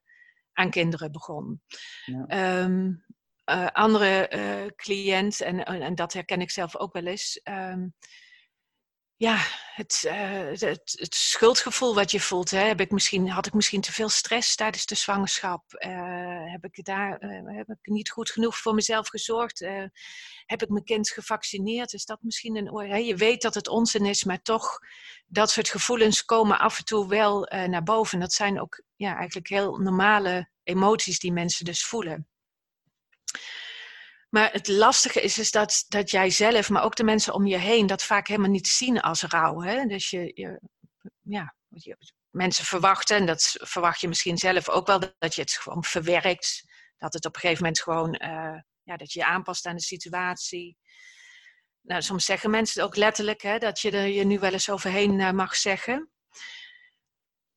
[0.53, 1.63] aan kinderen begon.
[2.05, 2.25] Ja.
[2.27, 2.93] Ehm,
[3.51, 7.41] uh, andere uh, cliënt, en, en dat herken ik zelf ook wel eens.
[7.45, 7.95] Um,
[9.17, 9.39] ja,
[9.75, 10.61] het, uh, het,
[10.99, 12.51] het, schuldgevoel wat je voelt.
[12.51, 15.63] Hè, heb ik misschien, had ik misschien te veel stress tijdens de zwangerschap?
[16.51, 19.59] heb, ik daar, heb ik niet goed genoeg voor mezelf gezorgd?
[20.47, 21.93] heb ik mijn kind gevaccineerd?
[21.93, 22.87] Is dat misschien een oor?
[22.87, 24.79] Je weet dat het onzin is, maar toch,
[25.27, 28.21] dat soort gevoelens komen af en toe wel naar boven.
[28.21, 32.29] Dat zijn ook ja, eigenlijk heel normale emoties die mensen dus voelen.
[34.29, 37.57] Maar het lastige is, is dat, dat jij zelf, maar ook de mensen om je
[37.57, 39.61] heen, dat vaak helemaal niet zien als rouw.
[39.61, 39.85] Hè?
[39.85, 40.61] Dus je,
[41.23, 41.55] ja,
[42.31, 46.63] mensen verwachten, en dat verwacht je misschien zelf ook wel, dat je het gewoon verwerkt.
[46.99, 49.83] Dat het op een gegeven moment gewoon, uh, ja, dat je je aanpast aan de
[49.83, 50.77] situatie.
[51.81, 55.19] Nou, soms zeggen mensen ook letterlijk hè, dat je er je nu wel eens overheen
[55.19, 56.11] uh, mag zeggen.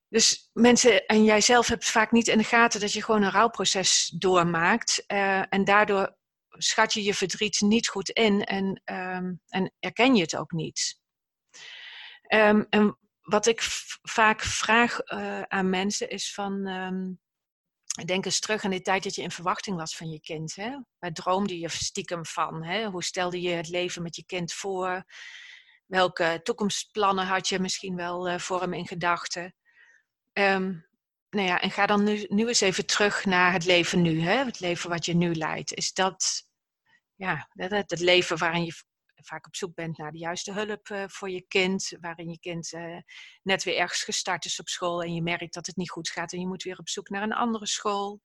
[0.10, 4.14] Dus mensen en jijzelf hebt vaak niet in de gaten dat je gewoon een rouwproces
[4.18, 5.04] doormaakt.
[5.08, 6.16] Uh, en daardoor
[6.50, 11.00] schat je je verdriet niet goed in en, um, en erken je het ook niet.
[12.34, 13.62] Um, en wat ik
[14.02, 17.20] vaak vraag uh, aan mensen is van, um,
[18.06, 20.56] denk eens terug aan die tijd dat je in verwachting was van je kind.
[20.56, 20.78] Hè?
[21.00, 22.64] Waar droomde je stiekem van?
[22.64, 22.86] Hè?
[22.86, 25.04] Hoe stelde je het leven met je kind voor?
[25.86, 29.56] Welke toekomstplannen had je misschien wel uh, voor hem in gedachten?
[30.38, 30.86] Um,
[31.30, 34.46] nou ja, en ga dan nu, eens even terug naar het leven nu, hè?
[34.46, 35.74] het leven wat je nu leidt.
[35.74, 36.48] Is dat
[37.16, 38.74] ja, het, het leven waarin je
[39.28, 42.74] vaak op zoek bent naar de juiste hulp uh, voor je kind, waarin je kind
[42.74, 42.98] uh,
[43.44, 46.34] net weer ergens gestart is op school en je merkt dat het niet goed gaat
[46.34, 48.22] en je moet weer op zoek naar een andere school.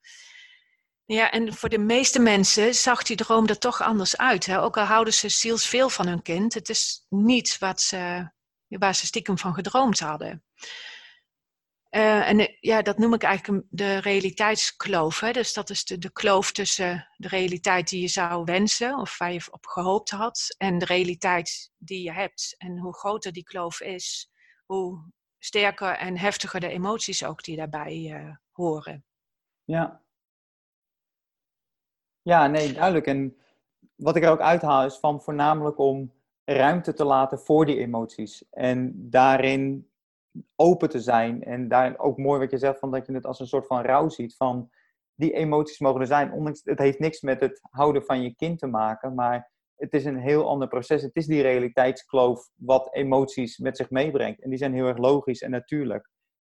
[1.05, 4.47] Ja, en voor de meeste mensen zag die droom er toch anders uit.
[4.47, 4.61] Hè?
[4.61, 8.31] Ook al houden ze zielsveel van hun kind, het is niet wat ze,
[8.69, 10.45] waar ze stiekem van gedroomd hadden.
[11.95, 15.21] Uh, en eh, ja, dat noem ik eigenlijk de realiteitskloof.
[15.21, 15.33] Hè?
[15.33, 19.33] Dus dat is de, de kloof tussen de realiteit die je zou wensen of waar
[19.33, 22.55] je op gehoopt had en de realiteit die je hebt.
[22.59, 24.31] En hoe groter die kloof is,
[24.67, 29.05] hoe sterker en heftiger de emoties ook die daarbij uh, horen.
[29.65, 30.03] Ja.
[32.23, 33.07] Ja, nee, duidelijk.
[33.07, 33.37] En
[33.95, 36.13] wat ik er ook uithaal is van voornamelijk om
[36.45, 38.45] ruimte te laten voor die emoties.
[38.51, 39.92] En daarin
[40.57, 41.43] open te zijn.
[41.43, 43.83] En daar ook mooi wat je zegt, van dat je het als een soort van
[43.83, 44.37] rouw ziet.
[44.37, 44.71] Van
[45.15, 46.33] die emoties mogen er zijn.
[46.33, 49.15] Ondanks, het heeft niks met het houden van je kind te maken.
[49.15, 51.03] Maar het is een heel ander proces.
[51.03, 54.43] Het is die realiteitskloof wat emoties met zich meebrengt.
[54.43, 56.11] En die zijn heel erg logisch en natuurlijk.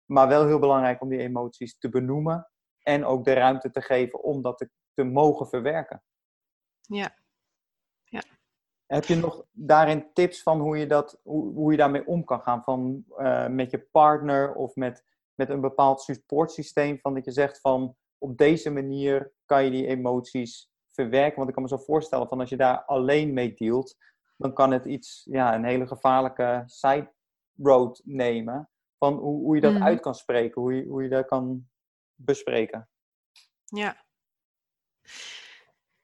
[0.06, 2.50] Maar wel heel belangrijk om die emoties te benoemen.
[2.80, 6.04] En ook de ruimte te geven om dat te, te mogen verwerken.
[6.82, 7.16] Ja,
[8.94, 12.42] heb je nog daarin tips van hoe je, dat, hoe, hoe je daarmee om kan
[12.42, 12.64] gaan?
[12.64, 17.00] Van, uh, met je partner of met, met een bepaald supportsysteem?
[17.00, 21.36] Van dat je zegt van op deze manier kan je die emoties verwerken.
[21.36, 23.98] Want ik kan me zo voorstellen van als je daar alleen mee dealt,
[24.38, 27.14] dan kan het iets, ja, een hele gevaarlijke side
[27.58, 28.70] road nemen.
[28.98, 29.84] Van hoe, hoe je dat mm.
[29.84, 31.70] uit kan spreken, hoe je, hoe je dat kan
[32.16, 32.90] bespreken.
[33.64, 34.06] Ja.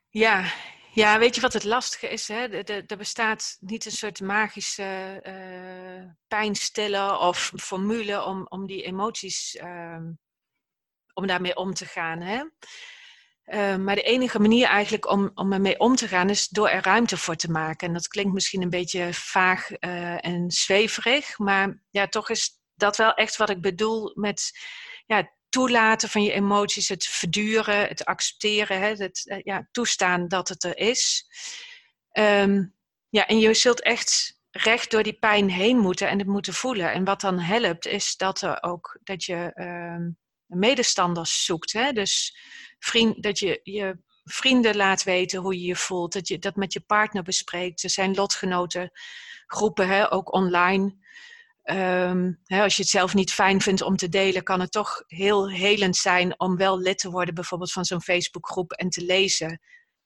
[0.09, 0.45] Ja,
[0.99, 2.27] ja, weet je wat het lastige is?
[2.27, 2.63] Hè?
[2.63, 9.97] Er bestaat niet een soort magische uh, pijnstiller of formule om, om die emoties, uh,
[11.13, 12.21] om daarmee om te gaan.
[12.21, 12.43] Hè?
[13.45, 16.83] Uh, maar de enige manier eigenlijk om, om ermee om te gaan is door er
[16.83, 17.87] ruimte voor te maken.
[17.87, 22.97] En dat klinkt misschien een beetje vaag uh, en zweverig, maar ja, toch is dat
[22.97, 24.51] wel echt wat ik bedoel met
[25.05, 30.49] ja, toelaten van je emoties, het verduren, het accepteren, hè, het eh, ja, toestaan dat
[30.49, 31.25] het er is.
[32.11, 32.75] Um,
[33.09, 36.91] ja, en je zult echt recht door die pijn heen moeten en het moeten voelen.
[36.91, 41.73] En wat dan helpt, is dat, er ook, dat je um, medestanders zoekt.
[41.73, 41.91] Hè?
[41.91, 42.37] Dus
[42.79, 46.13] vriend, dat je je vrienden laat weten hoe je je voelt.
[46.13, 47.83] Dat je dat met je partner bespreekt.
[47.83, 48.91] Er zijn lotgenoten
[49.45, 50.97] groepen, hè, ook online.
[51.63, 55.03] Um, hè, als je het zelf niet fijn vindt om te delen, kan het toch
[55.07, 59.61] heel helend zijn om wel lid te worden, bijvoorbeeld van zo'n Facebookgroep en te lezen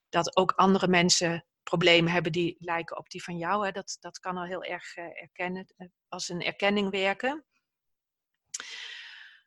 [0.10, 3.66] dat ook andere mensen problemen hebben die lijken op die van jou.
[3.66, 3.72] Hè.
[3.72, 7.46] Dat, dat kan al heel erg uh, erkennen, eh, als een erkenning werken.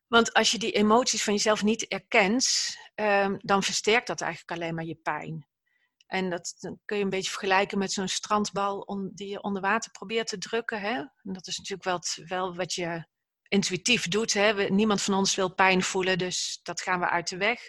[0.06, 4.74] Want als je die emoties van jezelf niet erkent, um, dan versterkt dat eigenlijk alleen
[4.74, 5.46] maar je pijn.
[6.06, 6.54] En dat
[6.84, 10.80] kun je een beetje vergelijken met zo'n strandbal die je onder water probeert te drukken.
[10.80, 10.94] Hè?
[10.94, 13.06] En dat is natuurlijk wel, wel wat je
[13.48, 14.32] intuïtief doet.
[14.32, 14.52] Hè.
[14.52, 17.60] niemand van ons wil pijn voelen, dus dat gaan we uit de weg.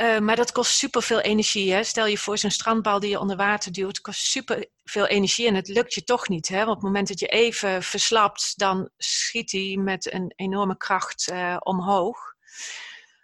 [0.00, 1.72] Uh, maar dat kost superveel energie.
[1.72, 1.84] Hè?
[1.84, 5.68] Stel je voor zo'n strandbal die je onder water duwt, kost superveel energie en het
[5.68, 6.48] lukt je toch niet.
[6.48, 6.56] Hè?
[6.56, 11.28] Want op het moment dat je even verslapt, dan schiet hij met een enorme kracht
[11.32, 12.18] uh, omhoog.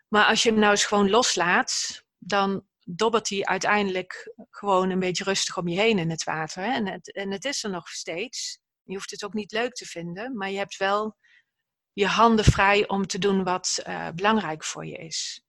[0.09, 5.25] Maar als je hem nou eens gewoon loslaat, dan dobbert hij uiteindelijk gewoon een beetje
[5.25, 6.63] rustig om je heen in het water.
[6.63, 6.73] Hè?
[6.73, 8.61] En, het, en het is er nog steeds.
[8.83, 11.17] Je hoeft het ook niet leuk te vinden, maar je hebt wel
[11.93, 15.45] je handen vrij om te doen wat uh, belangrijk voor je is.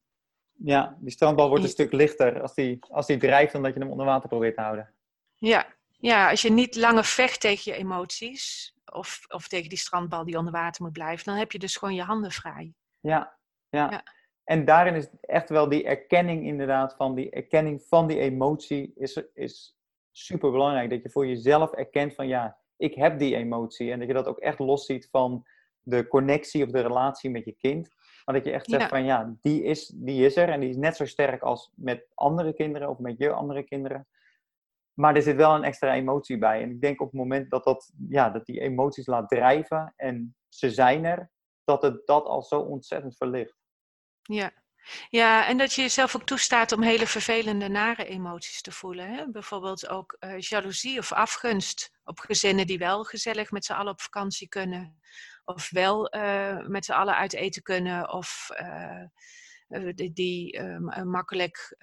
[0.51, 3.79] Ja, die strandbal wordt een stuk lichter als die, als die drijft dan dat je
[3.79, 4.93] hem onder water probeert te houden.
[5.33, 10.25] Ja, ja als je niet langer vecht tegen je emoties of, of tegen die strandbal
[10.25, 12.73] die onder water moet blijven, dan heb je dus gewoon je handen vrij.
[12.99, 13.37] Ja,
[13.69, 13.89] ja.
[13.91, 14.03] ja.
[14.43, 19.23] En daarin is echt wel die erkenning inderdaad van die erkenning van die emotie is,
[19.33, 19.77] is
[20.11, 20.89] super belangrijk.
[20.89, 23.91] Dat je voor jezelf erkent van ja, ik heb die emotie.
[23.91, 25.45] En dat je dat ook echt losziet van
[25.81, 27.89] de connectie of de relatie met je kind.
[28.25, 30.77] Maar dat je echt zegt van ja, die is, die is er en die is
[30.77, 34.07] net zo sterk als met andere kinderen of met je andere kinderen.
[34.93, 36.61] Maar er zit wel een extra emotie bij.
[36.61, 40.35] En ik denk op het moment dat, dat, ja, dat die emoties laat drijven en
[40.49, 41.31] ze zijn er,
[41.63, 43.62] dat het dat al zo ontzettend verlicht.
[44.23, 44.51] Ja.
[45.09, 49.13] Ja, en dat je jezelf ook toestaat om hele vervelende, nare emoties te voelen.
[49.13, 49.31] Hè?
[49.31, 54.01] Bijvoorbeeld ook uh, jaloezie of afgunst op gezinnen die wel gezellig met z'n allen op
[54.01, 54.99] vakantie kunnen.
[55.45, 58.13] Of wel uh, met z'n allen uit eten kunnen.
[58.13, 59.03] Of uh,
[59.95, 60.61] die, die
[61.03, 61.77] makkelijk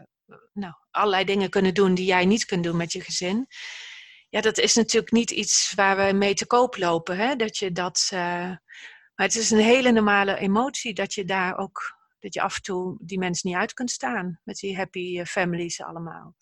[0.52, 3.46] nou, allerlei dingen kunnen doen die jij niet kunt doen met je gezin.
[4.28, 7.16] Ja, dat is natuurlijk niet iets waar we mee te koop lopen.
[7.16, 7.36] Hè?
[7.36, 8.60] Dat je dat, maar
[9.14, 12.98] het is een hele normale emotie dat je daar ook dat je af en toe
[13.00, 16.34] die mensen niet uit kunt staan met die happy families allemaal.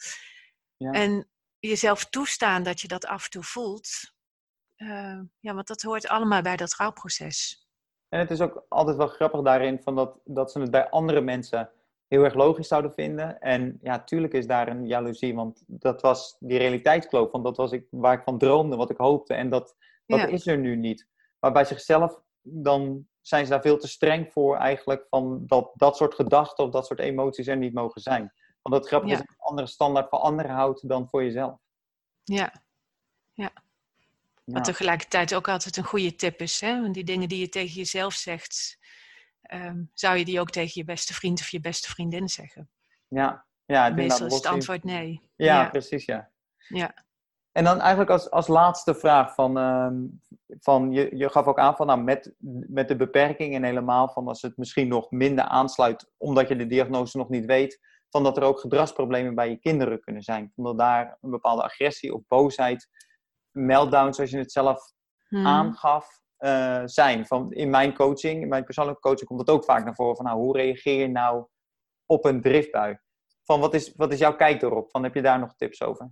[0.76, 0.90] Ja.
[0.90, 3.88] En jezelf toestaan dat je dat af en toe voelt,
[4.76, 7.66] uh, ja, want dat hoort allemaal bij dat rouwproces.
[8.08, 11.20] En het is ook altijd wel grappig daarin van dat, dat ze het bij andere
[11.20, 11.70] mensen
[12.06, 13.40] heel erg logisch zouden vinden.
[13.40, 17.30] En ja, tuurlijk is daar een jaloezie, want dat was die realiteitskloof.
[17.30, 19.34] Want dat was ik, waar ik van droomde, wat ik hoopte.
[19.34, 19.76] En dat,
[20.06, 21.08] dat is er nu niet.
[21.38, 25.07] Maar bij zichzelf, dan zijn ze daar veel te streng voor eigenlijk.
[25.09, 28.32] Van dat dat soort gedachten of dat soort emoties er niet mogen zijn.
[28.62, 31.59] Want dat grappig is een andere standaard voor anderen houdt dan voor jezelf.
[32.24, 32.53] Ja,
[33.32, 33.53] ja.
[34.45, 36.61] Wat tegelijkertijd ook altijd een goede tip is.
[36.61, 36.80] Hè?
[36.80, 38.78] Want die dingen die je tegen jezelf zegt,
[39.43, 42.70] ehm, zou je die ook tegen je beste vriend of je beste vriendin zeggen?
[43.09, 45.20] Ja, ja meestal is het antwoord nee.
[45.36, 46.30] Ja, precies, ja.
[46.68, 47.07] Ja.
[47.59, 49.88] En dan eigenlijk als, als laatste vraag van, uh,
[50.61, 52.34] van je, je gaf ook aan van nou, met,
[52.68, 56.66] met de beperking en helemaal van als het misschien nog minder aansluit omdat je de
[56.66, 57.80] diagnose nog niet weet,
[58.11, 60.52] van dat er ook gedragsproblemen bij je kinderen kunnen zijn.
[60.54, 62.88] Omdat daar een bepaalde agressie of boosheid
[63.50, 64.92] meltdowns, zoals je het zelf
[65.28, 65.46] hmm.
[65.46, 67.26] aangaf, uh, zijn.
[67.26, 70.24] Van, in mijn coaching, in mijn persoonlijke coaching, komt het ook vaak naar voren van
[70.24, 71.46] nou, hoe reageer je nou
[72.06, 72.98] op een driftbui?
[73.44, 74.90] Van wat is, wat is jouw kijk erop?
[74.90, 76.11] Van, heb je daar nog tips over?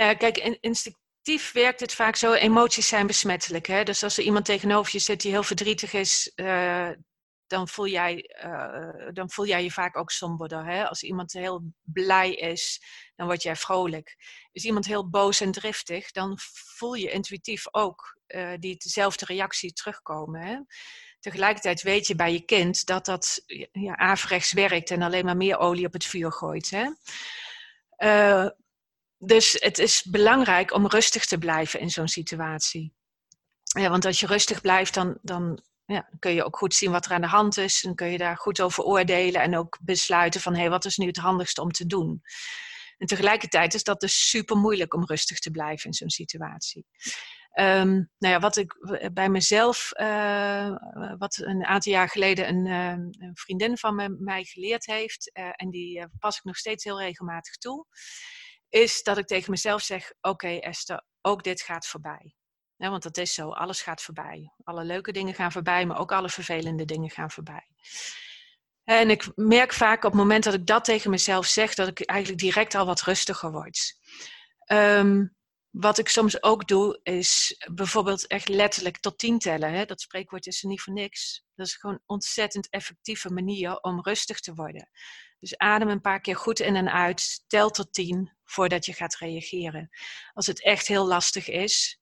[0.00, 2.32] Ja, kijk, instinctief werkt het vaak zo.
[2.32, 3.66] Emoties zijn besmettelijk.
[3.66, 3.82] Hè?
[3.82, 6.90] Dus als er iemand tegenover je zit die heel verdrietig is, uh,
[7.46, 10.64] dan voel jij, uh, dan voel jij je vaak ook somberder.
[10.64, 10.88] Hè?
[10.88, 12.82] Als iemand heel blij is,
[13.16, 14.16] dan word jij vrolijk.
[14.52, 16.38] Is iemand heel boos en driftig, dan
[16.76, 20.40] voel je intuïtief ook uh, die dezelfde reactie terugkomen.
[20.40, 20.58] Hè?
[21.18, 23.42] Tegelijkertijd weet je bij je kind dat dat
[23.72, 26.70] ja, averechts werkt en alleen maar meer olie op het vuur gooit.
[26.70, 26.90] Hè?
[29.22, 32.94] Dus het is belangrijk om rustig te blijven in zo'n situatie.
[33.72, 37.12] Want als je rustig blijft, dan, dan ja, kun je ook goed zien wat er
[37.12, 37.80] aan de hand is.
[37.80, 40.96] Dan kun je daar goed over oordelen en ook besluiten van hé, hey, wat is
[40.96, 42.22] nu het handigste om te doen.
[42.98, 46.86] En tegelijkertijd is dat dus super moeilijk om rustig te blijven in zo'n situatie.
[47.60, 48.74] Um, nou ja, wat ik
[49.12, 50.76] bij mezelf, uh,
[51.18, 55.48] wat een aantal jaar geleden een, uh, een vriendin van me, mij geleerd heeft, uh,
[55.52, 57.86] en die pas ik nog steeds heel regelmatig toe,
[58.70, 62.34] is dat ik tegen mezelf zeg: Oké, Esther, ook dit gaat voorbij.
[62.76, 64.52] Want dat is zo, alles gaat voorbij.
[64.64, 67.66] Alle leuke dingen gaan voorbij, maar ook alle vervelende dingen gaan voorbij.
[68.84, 72.00] En ik merk vaak op het moment dat ik dat tegen mezelf zeg, dat ik
[72.00, 73.94] eigenlijk direct al wat rustiger word.
[74.72, 75.36] Um,
[75.70, 79.72] wat ik soms ook doe, is bijvoorbeeld echt letterlijk tot tien tellen.
[79.72, 79.84] Hè?
[79.84, 81.44] Dat spreekwoord is er niet voor niks.
[81.54, 84.90] Dat is gewoon een ontzettend effectieve manier om rustig te worden.
[85.40, 87.44] Dus adem een paar keer goed in en uit.
[87.46, 89.90] Tel tot tien voordat je gaat reageren.
[90.32, 92.00] Als het echt heel lastig is,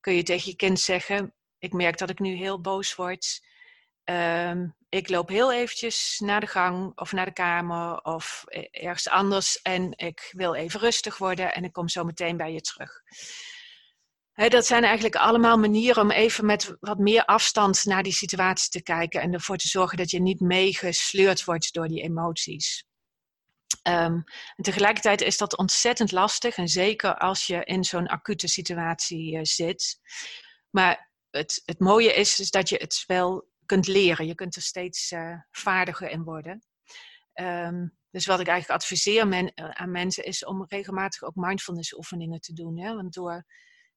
[0.00, 3.42] kun je tegen je kind zeggen: Ik merk dat ik nu heel boos word.
[4.04, 9.08] Ehm, ik loop heel eventjes naar de gang of naar de kamer of e-, ergens
[9.08, 13.02] anders en ik wil even rustig worden en ik kom zo meteen bij je terug.
[14.34, 18.82] Dat zijn eigenlijk allemaal manieren om even met wat meer afstand naar die situatie te
[18.82, 22.84] kijken en ervoor te zorgen dat je niet meegesleurd wordt door die emoties.
[23.88, 24.24] Um,
[24.56, 29.40] en tegelijkertijd is dat ontzettend lastig en zeker als je in zo'n acute situatie uh,
[29.42, 30.00] zit.
[30.70, 34.26] Maar het, het mooie is, is dat je het wel kunt leren.
[34.26, 36.64] Je kunt er steeds uh, vaardiger in worden.
[37.34, 42.40] Um, dus wat ik eigenlijk adviseer uh, aan mensen is om regelmatig ook mindfulness oefeningen
[42.40, 42.80] te doen.
[42.80, 42.94] Hè?
[42.94, 43.44] Want door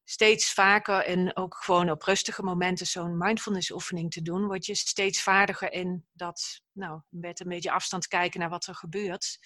[0.10, 4.76] steeds vaker en ook gewoon op rustige momenten zo'n mindfulness oefening te doen, word je
[4.76, 9.38] steeds vaardiger in dat, nou, met een beetje afstand kijken naar wat er gebeurt.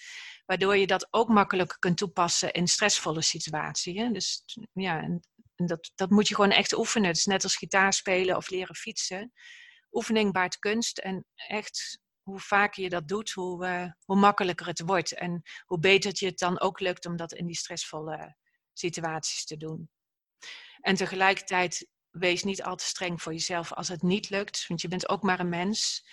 [0.46, 4.12] Waardoor je dat ook makkelijker kunt toepassen in stressvolle situaties.
[4.12, 5.20] Dus ja, en,
[5.54, 7.08] en dat, dat moet je gewoon echt oefenen.
[7.08, 9.32] Het is net als gitaar spelen of leren fietsen.
[9.92, 14.80] Oefening baart kunst en echt hoe vaker je dat doet, hoe, uh, hoe makkelijker het
[14.80, 15.12] wordt.
[15.12, 18.36] En hoe beter het je het dan ook lukt om dat in die stressvolle
[18.72, 19.90] situaties te doen.
[20.82, 24.88] En tegelijkertijd wees niet al te streng voor jezelf als het niet lukt, want je
[24.88, 26.06] bent ook maar een mens.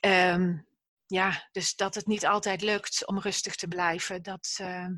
[0.00, 0.66] Um,
[1.06, 4.88] ja, dus dat het niet altijd lukt om rustig te blijven, dat, uh,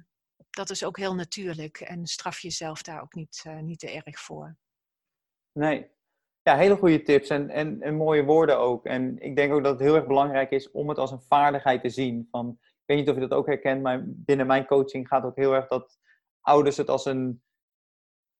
[0.51, 1.81] dat is ook heel natuurlijk.
[1.81, 4.57] En straf jezelf daar ook niet, uh, niet te erg voor.
[5.53, 5.91] Nee,
[6.43, 8.85] ja, hele goede tips en, en, en mooie woorden ook.
[8.85, 11.83] En ik denk ook dat het heel erg belangrijk is om het als een vaardigheid
[11.83, 12.29] te zien.
[12.31, 15.37] Van, ik weet niet of je dat ook herkent, maar binnen mijn coaching gaat ook
[15.37, 15.99] heel erg dat
[16.41, 17.43] ouders het als een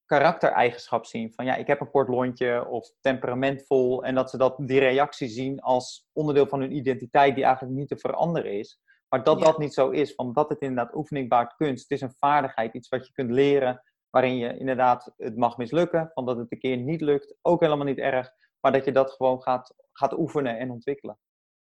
[0.07, 1.33] karaktereigenschap zien.
[1.33, 4.05] Van ja, ik heb een kort lontje of temperamentvol.
[4.05, 7.89] En dat ze dat, die reactie zien als onderdeel van hun identiteit die eigenlijk niet
[7.89, 8.81] te veranderen is.
[9.09, 11.83] Maar dat dat niet zo is, van dat het inderdaad oefening baart kunst.
[11.83, 16.11] Het is een vaardigheid, iets wat je kunt leren, waarin je inderdaad, het mag mislukken,
[16.15, 18.31] van dat het een keer niet lukt, ook helemaal niet erg.
[18.61, 21.19] Maar dat je dat gewoon gaat, gaat oefenen en ontwikkelen.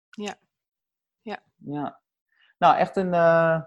[0.10, 0.36] Ja.
[1.22, 1.44] Ja.
[1.56, 2.02] ja.
[2.58, 3.14] Nou, echt een...
[3.14, 3.62] Uh,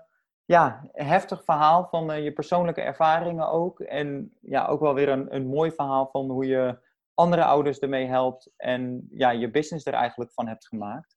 [0.45, 3.81] ja, heftig verhaal van uh, je persoonlijke ervaringen ook.
[3.81, 6.79] En ja, ook wel weer een, een mooi verhaal van hoe je
[7.15, 11.17] andere ouders ermee helpt en ja, je business er eigenlijk van hebt gemaakt.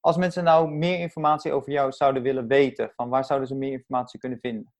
[0.00, 3.72] Als mensen nou meer informatie over jou zouden willen weten, van waar zouden ze meer
[3.72, 4.72] informatie kunnen vinden?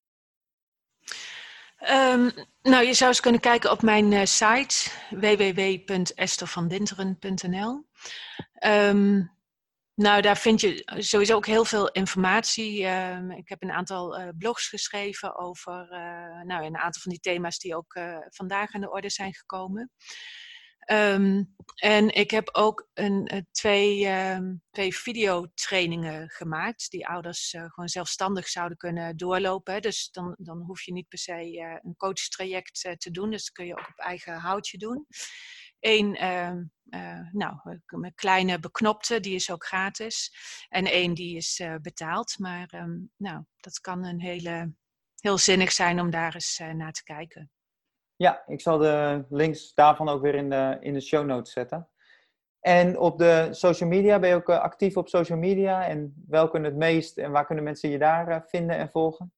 [1.91, 2.31] Um,
[2.63, 7.85] nou, je zou eens kunnen kijken op mijn uh, site www.estervandinteren.nl.
[9.95, 12.81] nou, daar vind je sowieso ook heel veel informatie.
[12.81, 17.21] Uh, ik heb een aantal uh, blogs geschreven over uh, nou, een aantal van die
[17.21, 19.91] thema's die ook eh, vandaag aan de orde zijn gekomen.
[20.93, 28.49] Um, en ik heb ook een, twee, um, twee videotrainingen gemaakt die ouders gewoon zelfstandig
[28.49, 29.83] zouden kunnen doorlopen.
[29.83, 33.31] Dus dan, dan hoef je niet per se een coachtraject te doen.
[33.31, 35.07] Dus dat kun je ook op eigen houtje doen.
[35.87, 36.17] Eén,
[36.91, 37.55] uh, nou,
[37.87, 40.35] een kleine beknopte, die is ook gratis.
[40.69, 42.39] En één die is uh, betaald.
[42.39, 44.75] Maar um, nou, dat kan een hele,
[45.21, 47.51] heel zinnig zijn om daar eens naar te kijken.
[48.17, 51.89] Ja, ik zal de links daarvan ook weer in de, in de show notes zetten.
[52.61, 55.87] En op de social media, ben je ook actief op social media?
[55.87, 59.33] En welke het meest en waar kunnen mensen je daar vinden en volgen?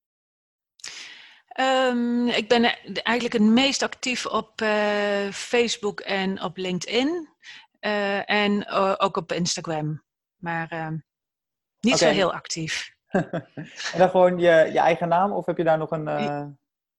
[1.61, 2.62] Um, ik ben
[3.02, 7.28] eigenlijk het meest actief op uh, Facebook en op LinkedIn.
[7.80, 10.02] Uh, en uh, ook op Instagram.
[10.36, 10.96] Maar ehm,
[11.80, 12.09] niet okay.
[12.09, 12.94] zo heel actief.
[13.92, 16.59] en dan gewoon je, je eigen naam of heb je daar nog een...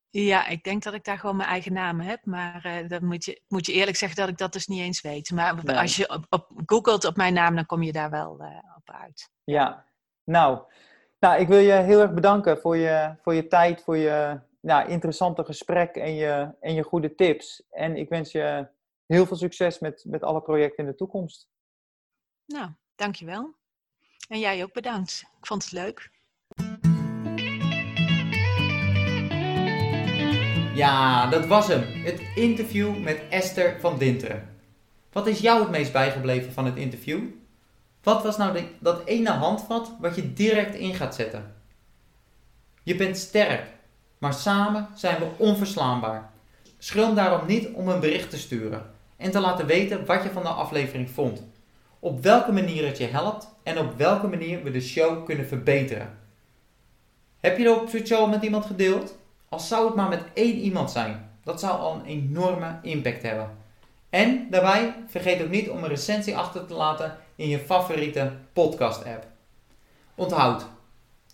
[0.10, 2.26] Ja, ik denk dat ik daar gewoon mijn eigen naam heb.
[2.26, 5.32] Maar dan moet je, moet je eerlijk zeggen dat ik dat dus niet eens weet.
[5.32, 5.78] Maar nee.
[5.78, 8.32] als je op, op, googelt op mijn naam, dan kom je daar wel
[8.76, 9.30] op uit.
[9.44, 9.86] Ja,
[10.24, 10.60] nou...
[11.20, 14.86] Nou, ik wil je heel erg bedanken voor je, voor je tijd, voor je ja,
[14.86, 17.64] interessante gesprek en je, en je goede tips.
[17.70, 18.68] En ik wens je
[19.06, 21.50] heel veel succes met, met alle projecten in de toekomst.
[22.46, 23.56] Nou, dankjewel.
[24.30, 25.24] En jij ook bedankt.
[25.40, 26.12] Ik vond het leuk.
[30.76, 32.04] Ja, dat was hem.
[32.04, 34.56] Het interview met Esther van Dinteren.
[35.12, 37.24] Wat is jou het meest bijgebleven van het interview?
[38.02, 41.56] Wat was nou de, dat ene handvat wat je direct in gaat zetten?
[42.84, 43.77] Je bent sterk
[44.18, 46.32] maar samen zijn we onverslaanbaar.
[46.78, 50.44] Schroom daarom niet om een bericht te sturen en te laten weten wat je van
[50.44, 51.44] de aflevering vond.
[52.00, 56.18] Op welke manier het je helpt en op welke manier we de show kunnen verbeteren.
[57.40, 59.18] Heb je de show met iemand gedeeld?
[59.50, 63.58] Al zou het maar met één iemand zijn, dat zou al een enorme impact hebben.
[64.10, 69.06] En daarbij vergeet ook niet om een recensie achter te laten in je favoriete podcast
[69.06, 69.26] app.
[70.16, 70.66] Onthoud,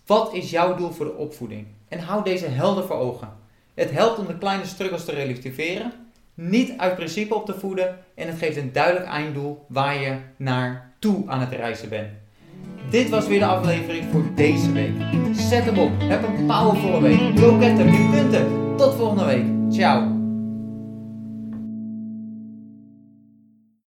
[0.06, 1.68] wat is jouw doel voor de opvoeding?
[1.94, 3.30] En hou deze helder voor ogen.
[3.74, 5.92] Het helpt om de kleine struggles te relativeren,
[6.34, 11.24] niet uit principe op te voeden en het geeft een duidelijk einddoel waar je naartoe
[11.28, 12.10] aan het reizen bent.
[12.90, 14.94] Dit was weer de aflevering voor deze week.
[15.34, 17.20] Zet hem op, heb een powervolle week.
[17.20, 18.78] Get hem, je kunt het.
[18.78, 19.74] Tot volgende week.
[19.74, 20.13] Ciao.